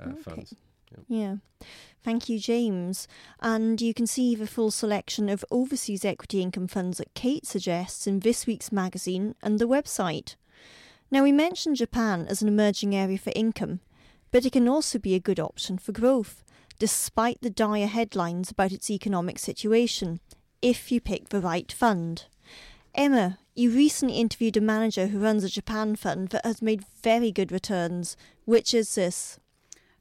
uh, 0.00 0.10
okay. 0.10 0.20
funds. 0.20 0.54
Yeah. 1.08 1.36
Thank 2.02 2.28
you, 2.28 2.38
James. 2.38 3.06
And 3.40 3.80
you 3.80 3.92
can 3.92 4.06
see 4.06 4.34
the 4.34 4.46
full 4.46 4.70
selection 4.70 5.28
of 5.28 5.44
overseas 5.50 6.04
equity 6.04 6.40
income 6.40 6.66
funds 6.66 6.98
that 6.98 7.14
Kate 7.14 7.46
suggests 7.46 8.06
in 8.06 8.20
this 8.20 8.46
week's 8.46 8.72
magazine 8.72 9.34
and 9.42 9.58
the 9.58 9.68
website. 9.68 10.36
Now, 11.10 11.24
we 11.24 11.32
mentioned 11.32 11.76
Japan 11.76 12.26
as 12.28 12.40
an 12.40 12.48
emerging 12.48 12.94
area 12.94 13.18
for 13.18 13.32
income, 13.34 13.80
but 14.30 14.46
it 14.46 14.52
can 14.52 14.68
also 14.68 14.98
be 14.98 15.14
a 15.14 15.20
good 15.20 15.40
option 15.40 15.76
for 15.76 15.92
growth, 15.92 16.44
despite 16.78 17.42
the 17.42 17.50
dire 17.50 17.88
headlines 17.88 18.50
about 18.50 18.72
its 18.72 18.90
economic 18.90 19.38
situation, 19.38 20.20
if 20.62 20.92
you 20.92 21.00
pick 21.00 21.30
the 21.30 21.40
right 21.40 21.70
fund. 21.72 22.26
Emma, 22.94 23.38
you 23.54 23.70
recently 23.70 24.14
interviewed 24.16 24.56
a 24.56 24.60
manager 24.60 25.08
who 25.08 25.18
runs 25.18 25.42
a 25.42 25.48
Japan 25.48 25.96
fund 25.96 26.28
that 26.28 26.44
has 26.44 26.62
made 26.62 26.84
very 27.02 27.32
good 27.32 27.50
returns. 27.50 28.16
Which 28.44 28.72
is 28.72 28.94
this? 28.94 29.39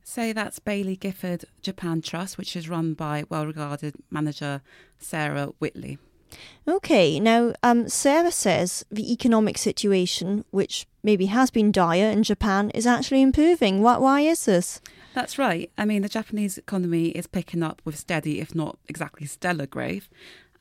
So 0.09 0.33
that's 0.33 0.57
Baillie 0.57 0.99
Gifford 0.99 1.45
Japan 1.61 2.01
Trust, 2.01 2.39
which 2.39 2.55
is 2.55 2.67
run 2.67 2.95
by 2.95 3.25
well 3.29 3.45
regarded 3.45 3.93
manager 4.09 4.63
Sarah 4.97 5.53
Whitley. 5.59 5.99
Okay, 6.67 7.19
now 7.19 7.53
um, 7.61 7.87
Sarah 7.87 8.31
says 8.31 8.83
the 8.89 9.13
economic 9.13 9.59
situation, 9.59 10.45
which 10.49 10.87
maybe 11.03 11.27
has 11.27 11.51
been 11.51 11.71
dire 11.71 12.09
in 12.09 12.23
Japan, 12.23 12.71
is 12.71 12.87
actually 12.87 13.21
improving. 13.21 13.83
Why, 13.83 13.99
why 13.99 14.21
is 14.21 14.45
this? 14.45 14.81
That's 15.13 15.37
right. 15.37 15.69
I 15.77 15.85
mean, 15.85 16.01
the 16.01 16.09
Japanese 16.09 16.57
economy 16.57 17.09
is 17.09 17.27
picking 17.27 17.61
up 17.61 17.79
with 17.85 17.95
steady, 17.95 18.39
if 18.39 18.55
not 18.55 18.79
exactly 18.87 19.27
stellar 19.27 19.67
growth 19.67 20.09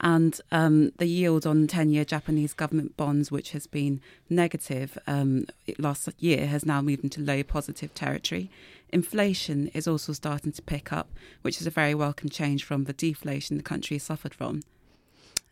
and 0.01 0.41
um, 0.53 0.93
the 0.99 1.07
yield 1.07 1.47
on 1.47 1.67
10 1.67 1.91
year 1.91 2.05
Japanese 2.05 2.55
government 2.55 2.97
bonds, 2.97 3.31
which 3.31 3.51
has 3.51 3.67
been 3.67 4.01
negative 4.31 4.97
um, 5.07 5.47
last 5.79 6.09
year, 6.19 6.47
has 6.47 6.65
now 6.65 6.81
moved 6.81 7.03
into 7.03 7.21
low 7.21 7.43
positive 7.43 7.93
territory. 7.95 8.51
Inflation 8.91 9.69
is 9.69 9.87
also 9.87 10.13
starting 10.13 10.53
to 10.53 10.63
pick 10.63 10.93
up, 10.93 11.11
which 11.43 11.61
is 11.61 11.67
a 11.67 11.71
very 11.71 11.95
welcome 11.95 12.29
change 12.29 12.65
from 12.65 12.85
the 12.85 12.93
deflation 12.93 13.57
the 13.57 13.63
country 13.63 13.97
has 13.97 14.03
suffered 14.03 14.35
from. 14.35 14.63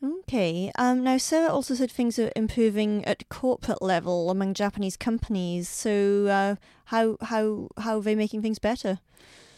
Okay. 0.03 0.71
Um, 0.77 1.05
now, 1.05 1.17
Sarah 1.19 1.53
also 1.53 1.75
said 1.75 1.91
things 1.91 2.19
are 2.19 2.31
improving 2.37 3.05
at 3.05 3.29
corporate 3.29 3.81
level 3.81 4.31
among 4.31 4.55
Japanese 4.55 4.97
companies. 4.97 5.69
So, 5.69 6.27
uh, 6.27 6.57
how 6.87 7.17
how 7.23 7.69
how 7.79 7.99
are 7.99 8.03
they 8.03 8.15
making 8.15 8.43
things 8.43 8.59
better? 8.59 9.01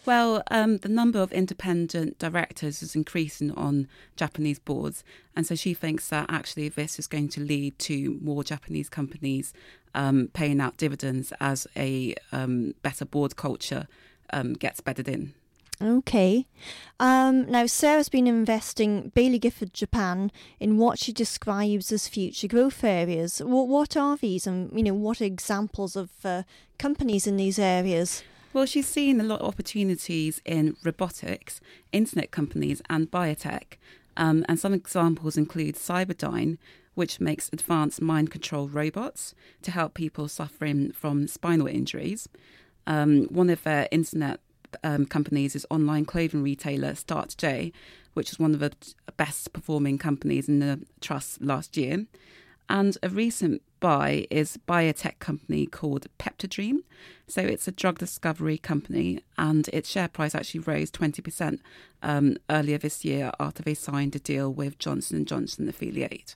Well, 0.08 0.42
um, 0.50 0.78
the 0.78 0.88
number 0.88 1.20
of 1.20 1.32
independent 1.32 2.18
directors 2.18 2.82
is 2.82 2.96
increasing 2.96 3.50
on 3.52 3.88
Japanese 4.16 4.58
boards. 4.58 5.04
And 5.36 5.46
so 5.46 5.54
she 5.54 5.74
thinks 5.74 6.08
that 6.08 6.26
actually 6.30 6.70
this 6.70 6.98
is 6.98 7.06
going 7.06 7.28
to 7.30 7.42
lead 7.42 7.78
to 7.80 8.18
more 8.22 8.42
Japanese 8.42 8.88
companies 8.88 9.52
um, 9.94 10.28
paying 10.32 10.60
out 10.60 10.76
dividends 10.76 11.32
as 11.40 11.66
a 11.76 12.14
um, 12.32 12.74
better 12.82 13.04
board 13.04 13.36
culture 13.36 13.86
um, 14.32 14.52
gets 14.54 14.80
bedded 14.80 15.08
in. 15.08 15.34
Okay. 15.80 16.46
Um, 16.98 17.48
now, 17.48 17.66
Sarah's 17.66 18.08
been 18.08 18.26
investing 18.26 19.12
Baillie 19.14 19.40
Gifford 19.40 19.72
Japan 19.72 20.32
in 20.58 20.76
what 20.76 20.98
she 20.98 21.12
describes 21.12 21.92
as 21.92 22.08
future 22.08 22.48
growth 22.48 22.82
areas. 22.82 23.40
What, 23.40 23.68
what 23.68 23.96
are 23.96 24.16
these, 24.16 24.46
and 24.46 24.76
you 24.76 24.82
know, 24.82 24.94
what 24.94 25.20
examples 25.20 25.94
of 25.94 26.10
uh, 26.24 26.42
companies 26.78 27.28
in 27.28 27.36
these 27.36 27.60
areas? 27.60 28.24
Well, 28.52 28.66
she's 28.66 28.88
seen 28.88 29.20
a 29.20 29.24
lot 29.24 29.40
of 29.40 29.46
opportunities 29.46 30.40
in 30.44 30.76
robotics, 30.82 31.60
internet 31.92 32.32
companies, 32.32 32.82
and 32.90 33.08
biotech. 33.10 33.76
Um, 34.16 34.44
and 34.48 34.58
some 34.58 34.74
examples 34.74 35.36
include 35.36 35.76
Cyberdyne, 35.76 36.58
which 36.98 37.20
makes 37.20 37.48
advanced 37.52 38.02
mind 38.02 38.28
control 38.28 38.66
robots 38.66 39.32
to 39.62 39.70
help 39.70 39.94
people 39.94 40.26
suffering 40.26 40.90
from 40.90 41.28
spinal 41.28 41.68
injuries. 41.68 42.28
Um, 42.88 43.26
one 43.26 43.50
of 43.50 43.62
their 43.62 43.86
internet 43.92 44.40
um, 44.82 45.06
companies 45.06 45.54
is 45.54 45.64
online 45.70 46.06
clothing 46.06 46.42
retailer 46.42 46.96
Start 46.96 47.28
Today, 47.28 47.72
which 48.14 48.32
is 48.32 48.40
one 48.40 48.52
of 48.52 48.58
the 48.58 48.72
best 49.16 49.52
performing 49.52 49.96
companies 49.96 50.48
in 50.48 50.58
the 50.58 50.84
trust 51.00 51.40
last 51.40 51.76
year. 51.76 52.04
And 52.68 52.98
a 53.00 53.08
recent 53.08 53.62
buy 53.78 54.26
is 54.28 54.58
biotech 54.68 55.20
company 55.20 55.66
called 55.66 56.08
PeptiDream. 56.18 56.78
So 57.28 57.42
it's 57.42 57.68
a 57.68 57.72
drug 57.72 57.98
discovery 57.98 58.58
company, 58.58 59.20
and 59.38 59.68
its 59.68 59.88
share 59.88 60.08
price 60.08 60.34
actually 60.34 60.60
rose 60.60 60.90
20% 60.90 61.60
um, 62.02 62.38
earlier 62.50 62.76
this 62.76 63.04
year 63.04 63.30
after 63.38 63.62
they 63.62 63.74
signed 63.74 64.16
a 64.16 64.18
deal 64.18 64.52
with 64.52 64.80
Johnson 64.80 65.24
& 65.24 65.26
Johnson 65.26 65.68
affiliate. 65.68 66.34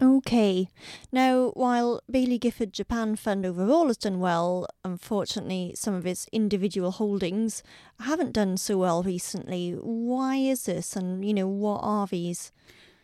Okay. 0.00 0.68
Now, 1.10 1.50
while 1.54 2.02
Baillie 2.10 2.38
Gifford 2.38 2.72
Japan 2.72 3.16
Fund 3.16 3.46
overall 3.46 3.86
has 3.86 3.96
done 3.96 4.20
well, 4.20 4.66
unfortunately, 4.84 5.72
some 5.74 5.94
of 5.94 6.06
its 6.06 6.28
individual 6.32 6.90
holdings 6.90 7.62
haven't 8.00 8.32
done 8.32 8.56
so 8.58 8.78
well 8.78 9.02
recently. 9.02 9.72
Why 9.72 10.36
is 10.36 10.64
this, 10.64 10.96
and 10.96 11.24
you 11.24 11.32
know, 11.32 11.48
what 11.48 11.80
are 11.82 12.06
these? 12.06 12.52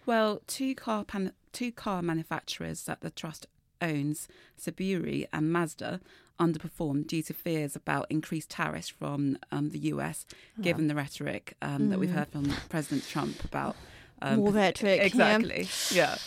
Well, 0.05 0.43
two 0.47 0.75
car 0.75 1.05
pan- 1.05 1.33
two 1.53 1.73
car 1.73 2.03
manufacturers 2.03 2.85
that 2.85 3.01
the 3.01 3.11
trust 3.11 3.47
owns, 3.81 4.29
Subaru 4.61 5.27
and 5.33 5.53
Mazda, 5.53 6.01
underperformed 6.39 7.07
due 7.07 7.23
to 7.23 7.33
fears 7.33 7.75
about 7.75 8.07
increased 8.11 8.51
tariffs 8.51 8.89
from 8.89 9.39
um, 9.51 9.71
the 9.71 9.79
US, 9.79 10.27
oh. 10.59 10.63
given 10.63 10.89
the 10.89 10.95
rhetoric 10.95 11.55
um, 11.63 11.83
mm. 11.83 11.91
that 11.91 11.99
we've 11.99 12.11
mm. 12.11 12.15
heard 12.15 12.29
from 12.29 12.53
President 12.69 13.09
Trump 13.09 13.43
about. 13.45 13.77
Um, 14.21 14.41
More 14.41 14.53
rhetoric. 14.53 15.01
Exactly. 15.03 15.69
yeah. 15.91 16.11
yeah. 16.11 16.19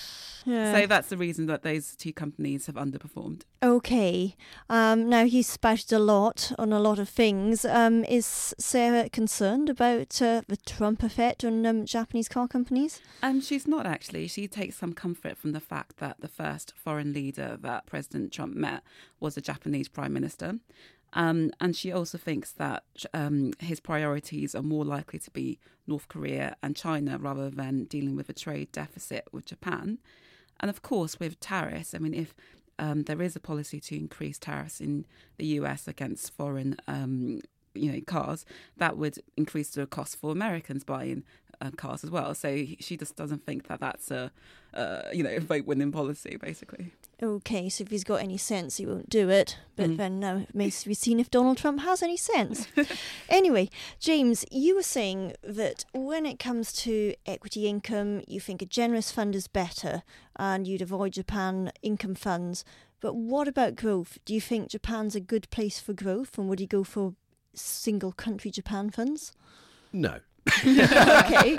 Yeah. 0.45 0.73
So 0.73 0.87
that's 0.87 1.09
the 1.09 1.17
reason 1.17 1.47
that 1.47 1.63
those 1.63 1.95
two 1.95 2.13
companies 2.13 2.67
have 2.67 2.75
underperformed. 2.75 3.41
Okay. 3.63 4.35
Um, 4.69 5.09
now 5.09 5.25
he's 5.25 5.47
spouted 5.47 5.91
a 5.91 5.99
lot 5.99 6.51
on 6.59 6.71
a 6.71 6.79
lot 6.79 6.99
of 6.99 7.09
things. 7.09 7.65
Um, 7.65 8.03
is 8.05 8.53
Sarah 8.59 9.09
concerned 9.09 9.69
about 9.69 10.21
uh, 10.21 10.43
the 10.47 10.57
Trump 10.57 11.01
effect 11.03 11.43
on 11.43 11.65
um, 11.65 11.85
Japanese 11.85 12.29
car 12.29 12.47
companies? 12.47 13.01
Um, 13.23 13.41
she's 13.41 13.67
not 13.67 13.85
actually. 13.85 14.27
She 14.27 14.47
takes 14.47 14.75
some 14.75 14.93
comfort 14.93 15.37
from 15.37 15.51
the 15.51 15.59
fact 15.59 15.97
that 15.97 16.21
the 16.21 16.27
first 16.27 16.73
foreign 16.75 17.11
leader 17.11 17.57
that 17.61 17.87
President 17.87 18.31
Trump 18.31 18.55
met 18.55 18.83
was 19.19 19.35
a 19.37 19.41
Japanese 19.41 19.89
prime 19.89 20.13
minister. 20.13 20.59
Um, 21.13 21.51
and 21.61 21.75
she 21.75 21.91
also 21.91 22.17
thinks 22.17 22.51
that 22.53 22.83
um, 23.13 23.53
his 23.59 23.79
priorities 23.79 24.53
are 24.53 24.61
more 24.61 24.83
likely 24.83 25.17
to 25.19 25.31
be 25.31 25.59
North 25.87 26.07
Korea 26.09 26.57
and 26.61 26.75
China 26.75 27.17
rather 27.17 27.49
than 27.49 27.85
dealing 27.85 28.15
with 28.15 28.29
a 28.29 28.33
trade 28.33 28.71
deficit 28.71 29.27
with 29.31 29.45
Japan. 29.45 29.99
And 30.59 30.69
of 30.69 30.81
course, 30.81 31.19
with 31.19 31.39
tariffs, 31.39 31.93
I 31.93 31.99
mean, 31.99 32.13
if 32.13 32.33
um, 32.79 33.03
there 33.03 33.21
is 33.21 33.35
a 33.35 33.39
policy 33.39 33.79
to 33.79 33.95
increase 33.95 34.37
tariffs 34.37 34.81
in 34.81 35.05
the 35.37 35.45
US 35.59 35.87
against 35.87 36.33
foreign, 36.33 36.77
um, 36.87 37.41
you 37.73 37.91
know, 37.91 38.01
cars, 38.01 38.45
that 38.77 38.97
would 38.97 39.19
increase 39.37 39.69
the 39.71 39.85
cost 39.85 40.17
for 40.17 40.31
Americans 40.31 40.83
buying 40.83 41.23
uh, 41.61 41.71
cars 41.71 42.03
as 42.03 42.11
well. 42.11 42.33
So 42.35 42.65
she 42.79 42.97
just 42.97 43.15
doesn't 43.15 43.45
think 43.45 43.67
that 43.67 43.79
that's 43.79 44.11
a, 44.11 44.31
uh, 44.73 45.03
you 45.13 45.23
know, 45.23 45.39
vote 45.39 45.65
winning 45.65 45.91
policy, 45.91 46.37
basically. 46.37 46.93
Okay, 47.23 47.69
so 47.69 47.83
if 47.83 47.89
he's 47.91 48.03
got 48.03 48.21
any 48.21 48.37
sense, 48.37 48.75
he 48.77 48.85
won't 48.85 49.09
do 49.09 49.29
it. 49.29 49.57
But 49.77 49.91
Mm. 49.91 49.97
then 49.97 50.19
now 50.19 50.37
it 50.37 50.49
remains 50.53 50.81
to 50.81 50.89
be 50.89 50.93
seen 50.93 51.19
if 51.19 51.31
Donald 51.31 51.57
Trump 51.57 51.79
has 51.81 52.03
any 52.03 52.17
sense. 52.17 52.67
anyway, 53.29 53.69
James, 53.99 54.43
you 54.51 54.75
were 54.75 54.83
saying 54.83 55.33
that 55.41 55.85
when 55.93 56.25
it 56.25 56.39
comes 56.39 56.73
to 56.73 57.13
equity 57.25 57.67
income, 57.67 58.21
you 58.27 58.41
think 58.41 58.61
a 58.61 58.65
generalist 58.65 59.13
fund 59.13 59.33
is 59.33 59.47
better 59.47 60.03
and 60.35 60.67
you'd 60.67 60.81
avoid 60.81 61.13
Japan 61.13 61.71
income 61.81 62.15
funds. 62.15 62.65
But 62.99 63.15
what 63.15 63.47
about 63.47 63.75
growth? 63.75 64.17
Do 64.25 64.33
you 64.33 64.41
think 64.41 64.69
Japan's 64.69 65.15
a 65.15 65.21
good 65.21 65.49
place 65.51 65.79
for 65.79 65.93
growth 65.93 66.37
and 66.37 66.49
would 66.49 66.59
you 66.59 66.67
go 66.67 66.83
for 66.83 67.13
single 67.53 68.11
country 68.11 68.51
Japan 68.51 68.89
funds? 68.89 69.31
No. 69.93 70.19
Okay. 70.47 71.53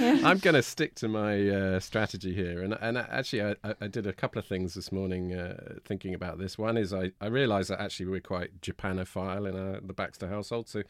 Yeah. 0.00 0.20
I'm 0.24 0.38
going 0.38 0.54
to 0.54 0.62
stick 0.62 0.94
to 0.96 1.08
my 1.08 1.48
uh, 1.48 1.80
strategy 1.80 2.34
here, 2.34 2.62
and 2.62 2.74
and 2.80 2.98
actually, 2.98 3.42
I, 3.42 3.54
I- 3.80 3.86
did 3.88 4.06
a 4.06 4.12
couple 4.12 4.38
of 4.38 4.46
things 4.46 4.74
this 4.74 4.92
morning 4.92 5.34
uh, 5.34 5.74
thinking 5.84 6.14
about 6.14 6.38
this. 6.38 6.56
One 6.58 6.76
is 6.76 6.92
I, 6.92 7.12
I 7.20 7.26
realised 7.26 7.70
that 7.70 7.80
actually 7.80 8.06
we're 8.06 8.20
quite 8.20 8.60
Japanophile 8.60 9.48
in 9.48 9.56
our, 9.56 9.80
the 9.80 9.92
Baxter 9.92 10.28
household, 10.28 10.68
so 10.68 10.82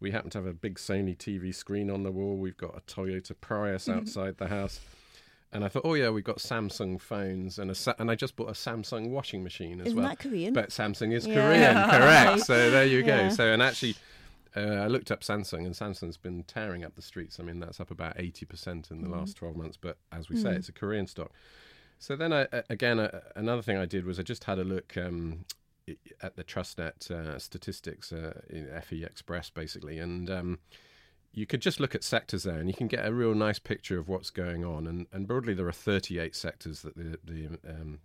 we 0.00 0.10
happen 0.12 0.30
to 0.30 0.38
have 0.38 0.46
a 0.46 0.52
big 0.52 0.76
Sony 0.76 1.16
TV 1.16 1.54
screen 1.54 1.90
on 1.90 2.02
the 2.02 2.10
wall. 2.12 2.36
We've 2.36 2.56
got 2.56 2.76
a 2.76 2.80
Toyota 2.82 3.34
Prius 3.40 3.88
outside 3.88 4.38
the 4.38 4.48
house, 4.48 4.80
and 5.52 5.64
I 5.64 5.68
thought, 5.68 5.82
oh 5.84 5.94
yeah, 5.94 6.10
we've 6.10 6.24
got 6.24 6.38
Samsung 6.38 7.00
phones 7.00 7.58
and 7.58 7.70
a 7.70 7.74
Sa- 7.74 7.94
and 7.98 8.10
I 8.10 8.14
just 8.14 8.36
bought 8.36 8.48
a 8.48 8.52
Samsung 8.52 9.10
washing 9.10 9.42
machine 9.42 9.80
as 9.80 9.88
Isn't 9.88 9.98
well. 9.98 10.08
that 10.08 10.18
Korean? 10.18 10.52
But 10.54 10.70
Samsung 10.70 11.12
is 11.12 11.26
Yeah. 11.26 11.34
Korean, 11.34 11.90
correct? 11.90 12.40
So 12.46 12.70
there 12.70 12.86
you 12.86 13.02
go. 13.02 13.14
Yeah. 13.16 13.28
So 13.30 13.52
and 13.52 13.62
actually. 13.62 13.96
Uh, 14.56 14.60
I 14.84 14.86
looked 14.86 15.10
up 15.10 15.20
Samsung, 15.22 15.66
and 15.66 15.74
Samsung's 15.74 16.16
been 16.16 16.44
tearing 16.44 16.84
up 16.84 16.94
the 16.94 17.02
streets. 17.02 17.40
I 17.40 17.42
mean, 17.42 17.58
that's 17.60 17.80
up 17.80 17.90
about 17.90 18.20
eighty 18.20 18.46
percent 18.46 18.90
in 18.90 19.00
the 19.02 19.08
Mm. 19.08 19.12
last 19.18 19.36
twelve 19.36 19.56
months. 19.56 19.76
But 19.76 19.98
as 20.12 20.28
we 20.28 20.36
say, 20.36 20.50
Mm. 20.50 20.56
it's 20.56 20.68
a 20.68 20.72
Korean 20.72 21.06
stock. 21.06 21.32
So 21.98 22.16
then, 22.16 22.32
I, 22.32 22.46
again, 22.68 22.98
uh, 23.00 23.20
another 23.34 23.62
thing 23.62 23.76
I 23.76 23.86
did 23.86 24.04
was 24.04 24.18
I 24.18 24.22
just 24.22 24.44
had 24.44 24.58
a 24.58 24.64
look 24.64 24.96
um, 24.96 25.44
at 26.22 26.36
the 26.36 26.44
TrustNet 26.44 27.10
uh, 27.10 27.38
statistics 27.38 28.12
uh, 28.12 28.40
in 28.48 28.66
FE 28.82 29.04
Express, 29.04 29.50
basically, 29.50 29.98
and 29.98 30.30
um, 30.30 30.58
you 31.32 31.46
could 31.46 31.60
just 31.60 31.80
look 31.80 31.94
at 31.94 32.04
sectors 32.04 32.44
there, 32.44 32.58
and 32.58 32.68
you 32.68 32.74
can 32.74 32.86
get 32.88 33.04
a 33.06 33.12
real 33.12 33.34
nice 33.34 33.58
picture 33.58 33.98
of 33.98 34.08
what's 34.08 34.30
going 34.30 34.64
on. 34.64 34.86
And, 34.86 35.06
and 35.12 35.26
broadly, 35.26 35.54
there 35.54 35.66
are 35.66 35.72
thirty-eight 35.72 36.36
sectors 36.36 36.82
that 36.82 36.96
the 36.96 37.18
the 37.24 37.58
um, 37.68 37.98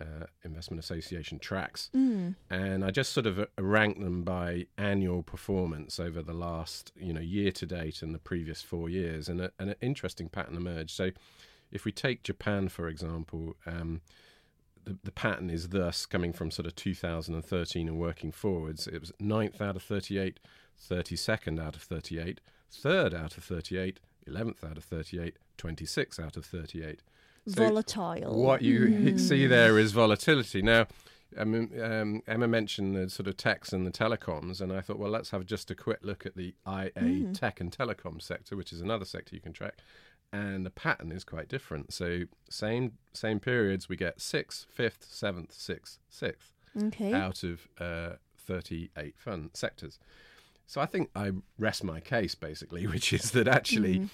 uh, 0.00 0.26
Investment 0.44 0.78
Association 0.80 1.38
tracks 1.38 1.90
Mm. 1.94 2.34
and 2.50 2.84
I 2.84 2.90
just 2.90 3.12
sort 3.12 3.26
of 3.26 3.38
uh, 3.38 3.46
rank 3.58 4.00
them 4.00 4.22
by 4.22 4.66
annual 4.76 5.22
performance 5.22 5.98
over 6.00 6.22
the 6.22 6.32
last, 6.34 6.92
you 6.96 7.12
know, 7.12 7.20
year 7.20 7.50
to 7.52 7.66
date 7.66 8.02
and 8.02 8.14
the 8.14 8.18
previous 8.18 8.62
four 8.62 8.88
years, 8.88 9.28
and, 9.28 9.40
a, 9.40 9.50
and 9.58 9.70
an 9.70 9.76
interesting 9.80 10.28
pattern 10.28 10.56
emerged. 10.56 10.90
So, 10.90 11.10
if 11.70 11.84
we 11.84 11.92
take 11.92 12.22
Japan 12.22 12.68
for 12.68 12.88
example, 12.88 13.54
um, 13.66 14.00
the, 14.84 14.96
the 15.04 15.12
pattern 15.12 15.50
is 15.50 15.68
thus 15.68 16.06
coming 16.06 16.32
from 16.32 16.50
sort 16.50 16.66
of 16.66 16.74
2013 16.76 17.88
and 17.88 17.98
working 17.98 18.32
forwards. 18.32 18.86
It 18.86 19.00
was 19.00 19.12
ninth 19.20 19.60
out 19.60 19.76
of 19.76 19.82
38, 19.82 20.40
32nd 20.90 21.60
out 21.60 21.76
of 21.76 21.82
38, 21.82 22.40
third 22.70 23.12
out 23.14 23.36
of 23.36 23.44
38, 23.44 24.00
11th 24.26 24.64
out 24.64 24.76
of 24.78 24.84
38, 24.84 25.36
26th 25.58 26.18
out 26.20 26.36
of 26.36 26.44
38. 26.46 27.02
So- 27.46 27.62
Volatile. 27.64 28.34
what 28.34 28.62
you 28.62 28.80
Mm. 28.88 29.20
see 29.28 29.46
there 29.46 29.78
is 29.78 29.92
volatility. 29.92 30.62
Now, 30.62 30.86
I 31.38 31.44
mean, 31.44 31.78
um, 31.80 32.22
Emma 32.26 32.48
mentioned 32.48 32.96
the 32.96 33.08
sort 33.10 33.26
of 33.28 33.36
techs 33.36 33.72
and 33.72 33.86
the 33.86 33.90
telecoms, 33.90 34.60
and 34.60 34.72
I 34.72 34.80
thought, 34.80 34.98
well, 34.98 35.10
let's 35.10 35.30
have 35.30 35.44
just 35.46 35.70
a 35.70 35.74
quick 35.74 35.98
look 36.02 36.24
at 36.26 36.36
the 36.36 36.54
IA 36.66 36.90
Mm. 36.96 37.38
tech 37.38 37.60
and 37.60 37.70
telecom 37.70 38.20
sector, 38.20 38.56
which 38.56 38.72
is 38.72 38.80
another 38.80 39.04
sector 39.04 39.34
you 39.34 39.40
can 39.42 39.52
track, 39.52 39.74
and 40.32 40.64
the 40.66 40.70
pattern 40.70 41.12
is 41.12 41.24
quite 41.24 41.48
different. 41.48 41.92
So, 41.92 42.22
same 42.50 42.92
same 43.12 43.40
periods, 43.40 43.88
we 43.88 43.96
get 43.96 44.20
sixth, 44.20 44.66
fifth, 44.70 45.06
seventh, 45.10 45.52
sixth, 45.52 45.98
sixth 46.08 46.54
Okay. 46.76 47.12
out 47.12 47.42
of 47.42 47.68
uh, 47.78 48.16
38 48.36 49.14
fund 49.18 49.50
sectors. 49.54 49.98
So 50.66 50.80
I 50.82 50.86
think 50.86 51.10
I 51.14 51.32
rest 51.58 51.82
my 51.84 52.00
case 52.00 52.34
basically, 52.34 52.86
which 52.94 53.12
is 53.12 53.30
that 53.32 53.48
actually 53.48 53.98
Mm. 54.00 54.08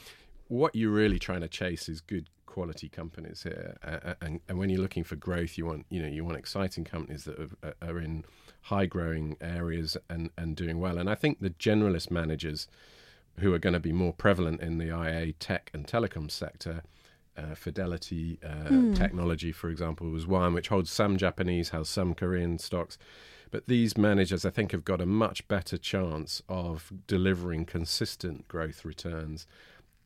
What 0.54 0.74
you're 0.74 0.90
really 0.90 1.18
trying 1.18 1.40
to 1.40 1.48
chase 1.48 1.88
is 1.88 2.00
good 2.00 2.30
quality 2.46 2.88
companies 2.88 3.42
here, 3.42 3.76
uh, 3.82 4.14
and, 4.20 4.40
and 4.48 4.56
when 4.58 4.70
you're 4.70 4.80
looking 4.80 5.02
for 5.02 5.16
growth, 5.16 5.58
you 5.58 5.66
want 5.66 5.84
you 5.90 6.00
know 6.00 6.08
you 6.08 6.24
want 6.24 6.36
exciting 6.38 6.84
companies 6.84 7.24
that 7.24 7.36
are, 7.40 7.74
are 7.82 7.98
in 7.98 8.24
high 8.62 8.86
growing 8.86 9.36
areas 9.40 9.96
and 10.08 10.30
and 10.38 10.54
doing 10.54 10.78
well. 10.78 10.96
And 10.98 11.10
I 11.10 11.16
think 11.16 11.40
the 11.40 11.50
generalist 11.50 12.10
managers 12.10 12.68
who 13.40 13.52
are 13.52 13.58
going 13.58 13.72
to 13.72 13.80
be 13.80 13.92
more 13.92 14.12
prevalent 14.12 14.60
in 14.60 14.78
the 14.78 14.86
IA 14.86 15.32
tech 15.32 15.70
and 15.74 15.86
telecom 15.86 16.30
sector. 16.30 16.82
Uh, 17.36 17.52
Fidelity 17.56 18.38
uh, 18.44 18.68
Hmm. 18.68 18.92
Technology, 18.92 19.50
for 19.50 19.68
example, 19.68 20.08
was 20.08 20.24
one 20.24 20.54
which 20.54 20.68
holds 20.68 20.88
some 20.88 21.16
Japanese, 21.16 21.70
has 21.70 21.88
some 21.88 22.14
Korean 22.14 22.60
stocks. 22.60 22.96
But 23.50 23.66
these 23.66 23.98
managers, 23.98 24.44
I 24.44 24.50
think, 24.50 24.70
have 24.70 24.84
got 24.84 25.00
a 25.00 25.06
much 25.06 25.48
better 25.48 25.76
chance 25.76 26.42
of 26.48 26.92
delivering 27.08 27.64
consistent 27.64 28.46
growth 28.46 28.84
returns 28.84 29.48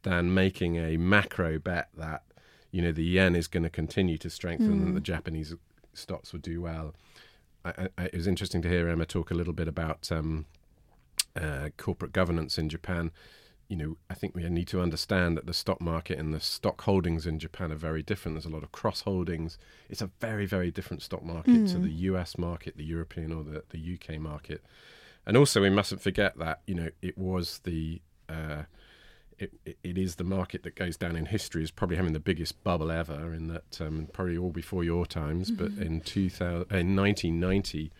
than 0.02 0.32
making 0.32 0.76
a 0.76 0.96
macro 0.96 1.58
bet 1.58 1.88
that 1.96 2.22
you 2.70 2.82
know 2.82 2.92
the 2.92 3.04
yen 3.04 3.34
is 3.34 3.46
going 3.46 3.62
to 3.62 3.70
continue 3.70 4.18
to 4.18 4.30
strengthen 4.30 4.72
and 4.72 4.96
the 4.96 5.00
Japanese 5.00 5.54
stocks 5.94 6.32
will 6.32 6.40
do 6.40 6.60
well. 6.60 6.94
I, 7.64 7.88
I, 7.98 8.04
it 8.04 8.14
was 8.14 8.26
interesting 8.26 8.62
to 8.62 8.68
hear 8.68 8.88
Emma 8.88 9.06
talk 9.06 9.30
a 9.30 9.34
little 9.34 9.52
bit 9.52 9.68
about 9.68 10.10
um, 10.12 10.46
uh, 11.36 11.70
corporate 11.76 12.12
governance 12.12 12.58
in 12.58 12.68
Japan. 12.68 13.10
You 13.68 13.76
know, 13.76 13.96
I 14.08 14.14
think 14.14 14.34
we 14.34 14.48
need 14.48 14.68
to 14.68 14.80
understand 14.80 15.36
that 15.36 15.46
the 15.46 15.52
stock 15.52 15.80
market 15.80 16.18
and 16.18 16.32
the 16.32 16.40
stock 16.40 16.80
holdings 16.82 17.26
in 17.26 17.38
Japan 17.38 17.70
are 17.70 17.76
very 17.76 18.02
different. 18.02 18.36
There's 18.36 18.46
a 18.46 18.54
lot 18.54 18.62
of 18.62 18.72
cross 18.72 19.02
holdings. 19.02 19.58
It's 19.90 20.00
a 20.00 20.10
very, 20.20 20.46
very 20.46 20.70
different 20.70 21.02
stock 21.02 21.22
market 21.22 21.68
to 21.68 21.78
the 21.78 21.90
US 21.90 22.38
market, 22.38 22.78
the 22.78 22.84
European 22.84 23.32
or 23.32 23.44
the, 23.44 23.64
the 23.68 23.98
UK 23.98 24.18
market. 24.18 24.62
And 25.26 25.36
also, 25.36 25.60
we 25.60 25.68
mustn't 25.68 26.00
forget 26.00 26.38
that, 26.38 26.60
you 26.66 26.74
know, 26.74 26.88
it 27.02 27.18
was 27.18 27.60
the. 27.64 28.00
Uh, 28.28 28.62
it, 29.38 29.76
it, 29.82 29.98
is 29.98 30.16
the 30.16 30.24
market 30.24 30.62
that 30.62 30.74
goes 30.74 30.96
down 30.96 31.16
in 31.16 31.26
history 31.26 31.62
as 31.62 31.70
probably 31.70 31.96
having 31.96 32.12
the 32.12 32.20
biggest 32.20 32.62
bubble 32.64 32.90
ever 32.90 33.32
in 33.32 33.48
that 33.48 33.80
um, 33.80 34.08
probably 34.12 34.36
all 34.36 34.50
before 34.50 34.84
your 34.84 35.06
times 35.06 35.50
but 35.50 35.70
in 35.72 36.00
2000 36.00 36.66
in 36.70 36.96
1990 36.96 37.92